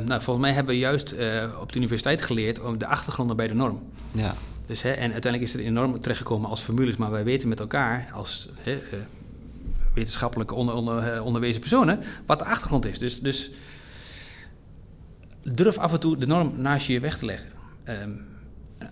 [0.05, 3.47] nou, volgens mij hebben we juist eh, op de universiteit geleerd om de achtergronden bij
[3.47, 3.82] de norm.
[4.11, 4.34] Ja,
[4.65, 8.09] Dus, hè, en uiteindelijk is er enorm terechtgekomen als formules, maar wij weten met elkaar
[8.13, 8.78] als hè,
[9.96, 13.00] wetenschappelijke onder, eh, onderwezen personen wat de achtergrond is.
[13.00, 13.52] Dus, dus
[15.43, 17.52] durf af en toe de norm naast je weg te leggen.
[17.84, 18.12] Ehm,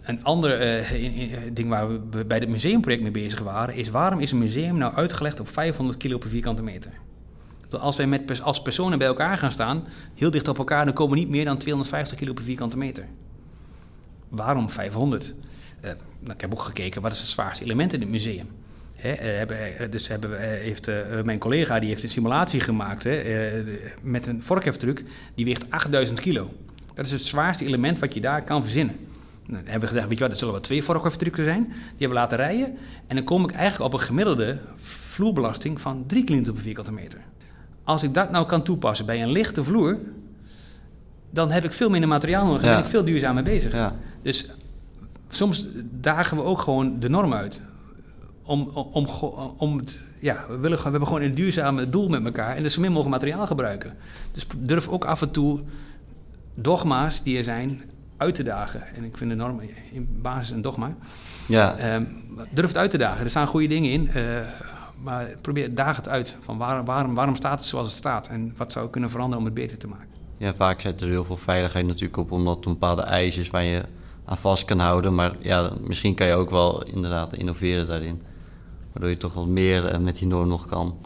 [0.01, 4.19] een ander eh, eh, ding waar we bij het museumproject mee bezig waren, is waarom
[4.19, 6.91] is een museum nou uitgelegd op 500 kilo per vierkante meter?
[7.79, 11.17] Als wij met, als personen bij elkaar gaan staan, heel dicht op elkaar, dan komen
[11.17, 13.07] niet meer dan 250 kilo per vierkante meter.
[14.29, 15.33] Waarom 500?
[15.81, 18.47] Eh, nou, ik heb ook gekeken, wat is het zwaarste element in het museum?
[19.03, 20.91] Eh, hebben, eh, dus hebben, we- eh, heeft
[21.23, 23.21] mijn collega die heeft een simulatie gemaakt hè,
[24.01, 25.03] met een vorkheftruck,
[25.35, 26.53] die weegt 8000 kilo.
[26.93, 28.95] Dat is het zwaarste element wat je daar kan verzinnen.
[29.45, 31.63] Nou, dan hebben we gedacht, weet je wat, dat zullen wel twee vorkheftrucken zijn.
[31.63, 32.77] Die hebben we laten rijden.
[33.07, 37.19] En dan kom ik eigenlijk op een gemiddelde vloerbelasting van 3 kilo per vierkante meter.
[37.83, 39.97] Als ik dat nou kan toepassen bij een lichte vloer,
[41.29, 42.75] dan heb ik veel minder materiaal nodig en Ja.
[42.75, 43.73] ben ik veel duurzamer bezig.
[43.73, 43.95] ja.
[44.21, 44.49] Dus
[45.29, 47.61] soms dagen we ook gewoon de norm uit.
[48.45, 51.89] Om, om, om, go- om het, ja, we, willen, gewoon- we hebben gewoon een duurzame
[51.89, 53.93] doel met elkaar en dus zo min mogelijk materiaal gebruiken.
[54.31, 55.61] Dus durf ook af en toe
[56.55, 57.81] dogma's die er zijn
[58.17, 58.81] uit te dagen.
[58.95, 60.95] En ik vind de norm in basis een dogma.
[61.47, 61.75] ja.
[61.75, 62.03] Ehm,
[62.51, 63.23] durf het uit te dagen.
[63.23, 64.07] Er staan goede dingen in.
[64.07, 64.41] eh,
[65.03, 66.37] maar probeer daag het uit.
[66.41, 68.27] Van waar, waarom, waarom staat het zoals het staat?
[68.27, 70.07] En wat zou ik kunnen veranderen om het beter te maken?
[70.37, 73.49] Ja, vaak zit er heel veel veiligheid natuurlijk op, omdat er een bepaalde eis is
[73.49, 73.81] waar je
[74.25, 75.15] aan vast kan houden.
[75.15, 78.21] Maar ja, misschien kan je ook wel inderdaad innoveren daarin.
[78.93, 80.97] Waardoor je toch wat meer eh, met die norm nog kan.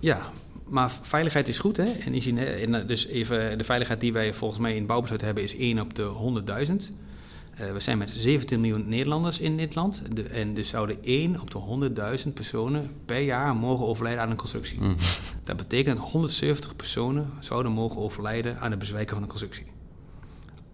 [0.00, 0.32] Ja,
[0.68, 1.76] maar veiligheid is goed.
[1.76, 1.90] Hè?
[1.90, 5.22] En, zien, hè, en eh, dus even de veiligheid die wij volgens mij in bouwbesluit
[5.22, 6.02] hebben is 1 op de
[6.68, 6.92] 100.000.
[7.56, 10.02] Eh, we zijn met 17 miljoen Nederlanders in dit land.
[10.14, 14.36] De, en dus zouden 1 op de 100.000 personen per jaar mogen overlijden aan een
[14.36, 14.80] constructie.
[14.80, 14.94] Mhm.
[15.44, 19.66] Dat betekent dat 170 personen zouden mogen overlijden aan het bezwijken van een constructie.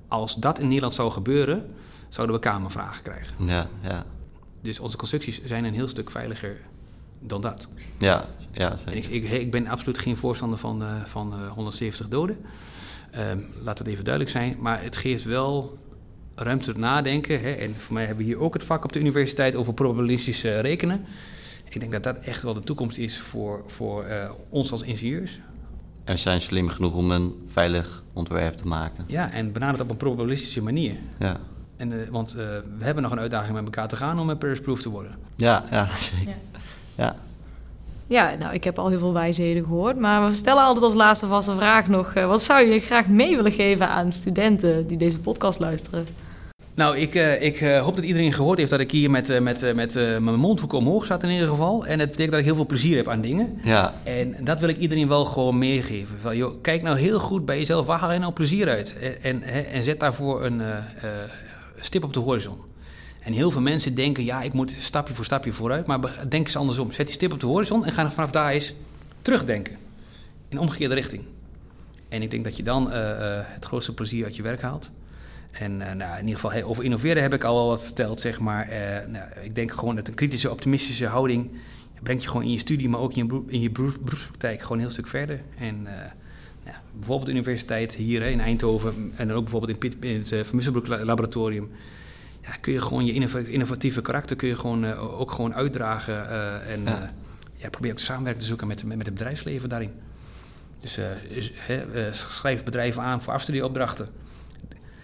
[0.08, 1.74] Als dat in Nederland zou gebeuren,
[2.08, 3.46] zouden we kamervragen krijgen.
[3.46, 4.04] Ja, ja.
[4.62, 6.56] Dus onze constructies zijn een heel stuk veiliger
[7.20, 7.68] dan dat.
[7.98, 12.08] Ja, ja, En ik, ik, ik ben absoluut geen voorstander van, eh, van eh, 170
[12.08, 12.38] doden.
[13.10, 14.56] Ehm, laat het even duidelijk zijn.
[14.60, 15.78] Maar het geeft wel
[16.34, 17.40] ruimte tot nadenken.
[17.40, 17.50] Hè?
[17.50, 20.60] En voor mij hebben we hier ook het vak op de universiteit over probabilistisch eh,
[20.60, 21.04] rekenen.
[21.68, 25.40] Ik denk dat dat echt wel de toekomst is voor, voor eh, ons als ingenieurs.
[26.04, 29.04] En zijn slim genoeg om een veilig ontwerp te maken.
[29.08, 30.96] Ja, en benader het op een probabilistische manier.
[31.18, 31.40] Ja,
[31.82, 32.44] En, eh, want eh,
[32.78, 35.12] we hebben nog een uitdaging met elkaar te gaan om een Paris-proof te worden.
[35.36, 36.26] ja, ja zeker.
[36.26, 36.34] Ja.
[37.04, 37.14] Ja.
[38.06, 39.98] Ja, nou, ik heb al heel veel wijsheden gehoord.
[39.98, 42.14] Maar we stellen altijd als laatste vaste vraag nog...
[42.14, 46.06] eh, wat zou je graag mee willen geven aan studenten die deze podcast luisteren?
[46.74, 49.40] Nou, ik, eh, ik eh, hoop dat iedereen gehoord heeft dat ik hier met, eh,
[49.40, 51.86] met, eh, met eh, mijn mondhoek omhoog zat in ieder geval.
[51.86, 53.58] En het betekent dat ik heel veel plezier heb aan dingen.
[53.62, 56.16] Ja, En dat wil ik iedereen wel gewoon meegeven.
[56.22, 58.96] Van, joh, kijk nou heel goed bij jezelf, waar haal je nou plezier uit?
[59.00, 60.82] En, en, hè, en zet daarvoor een eh, eh,
[61.84, 62.58] stip op de horizon.
[63.20, 65.86] En heel veel mensen denken, ja, ik moet stapje voor stapje vooruit.
[65.86, 66.92] Maar denk eens andersom.
[66.92, 68.74] Zet die stip op de horizon en ga vanaf daar eens
[69.22, 69.76] terugdenken.
[70.48, 71.24] In omgekeerde richting.
[72.08, 74.90] En ik denk dat je dan eh, eh, het grootste plezier uit je werk haalt.
[75.50, 78.40] En eh, nou, in ieder geval over innoveren heb ik al wel wat verteld, zeg
[78.40, 78.68] maar.
[79.08, 81.50] Nou, ik denk gewoon dat een kritische, optimistische houding
[82.02, 84.76] brengt je gewoon in je studie, maar ook in je, in je beroep- beroepspraktijk gewoon
[84.76, 85.40] een heel stuk verder.
[85.58, 85.86] En
[86.64, 90.30] nou, bijvoorbeeld de universiteit hier in Eindhoven en dan ook bijvoorbeeld in, Piet, in het
[90.32, 91.70] uh, Van Musselbroek La- laboratorium.
[92.42, 96.28] Ja, kun je gewoon je innova- innovatieve karakter kun je gewoon, eh, ook gewoon uitdragen.
[96.30, 96.90] eh, en Ja.
[96.90, 97.10] ja.
[97.56, 99.90] ja, probeer ook samenwerking te zoeken met, met, het bedrijfsleven daarin.
[100.80, 101.78] Dus eh, is- eh,
[102.12, 104.08] schrijf bedrijven aan voor afstudieopdrachten.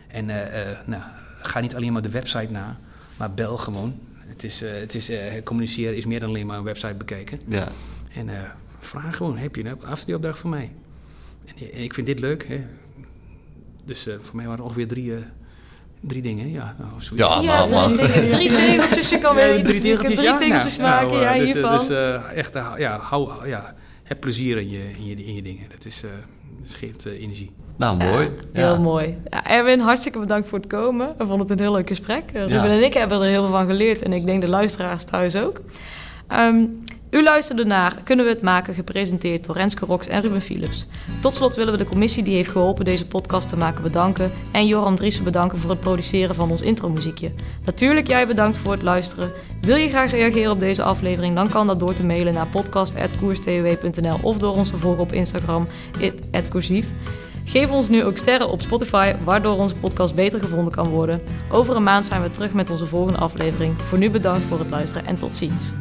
[0.08, 1.02] En eh, eh, nou,
[1.42, 2.78] ga niet alleen maar de website na,
[3.16, 3.98] maar bel gewoon.
[4.26, 7.38] Het is, eh, het is, eh, communiceren is meer dan alleen maar een website bekijken.
[7.48, 7.68] ja.
[8.14, 10.72] En eh, vraag gewoon, heb je een afstudieopdracht voor mij?
[11.56, 12.48] En, en ik vind dit leuk.
[12.48, 12.64] Hè.
[13.84, 15.20] Dus eh, voor mij waren er ongeveer drie, eh,
[16.00, 16.50] drie dingen.
[16.50, 17.28] Ja, nou, zoiets.
[17.28, 17.96] Ja, Ja, drie, man.
[17.96, 19.08] dingen, drie tegeltjes.
[19.08, 20.38] Je kan weer Ja, drie tegeltjes, drie ja?
[20.38, 21.20] tegeltjes Nou, maken.
[21.24, 21.78] nou, ja, dus, eh.
[21.78, 25.68] Dus eh, echt, ja, hou, ja, heb plezier in je, in je, in je dingen.
[25.70, 26.10] Dat, is, eh,
[26.62, 27.50] dat geeft energie.
[27.76, 28.24] Nou, mooi.
[28.24, 28.66] Ja, Ja.
[28.66, 29.16] Heel mooi.
[29.30, 31.06] Ja, Erwin, hartstikke bedankt voor het komen.
[31.18, 32.30] We vonden het een heel leuk gesprek.
[32.32, 32.64] Ruben Ja.
[32.64, 34.02] en ik hebben er heel veel van geleerd.
[34.02, 35.60] En ik denk de luisteraars thuis ook.
[36.28, 36.64] Ehm,
[37.10, 38.74] u luisterde naar Kunnen we het maken?
[38.74, 40.86] Gepresenteerd door Renske Rox en Ruben Philips.
[41.20, 44.32] Tot slot willen we de commissie die heeft geholpen deze podcast te maken bedanken.
[44.50, 47.32] En Joram Driessen bedanken voor het produceren van ons intromuziekje.
[47.64, 49.32] Natuurlijk jij bedankt voor het luisteren.
[49.60, 51.34] Wil je graag reageren op deze aflevering?
[51.34, 55.66] Dan kan dat door te mailen naar podcast.koerstw.nl of door ons te volgen op Instagram,
[56.50, 56.86] @koersief.
[57.44, 61.20] Geef ons nu ook sterren op Spotify, waardoor onze podcast beter gevonden kan worden.
[61.50, 63.82] Over een maand zijn we terug met onze volgende aflevering.
[63.82, 65.72] Voor nu bedankt voor het luisteren en tot ziens.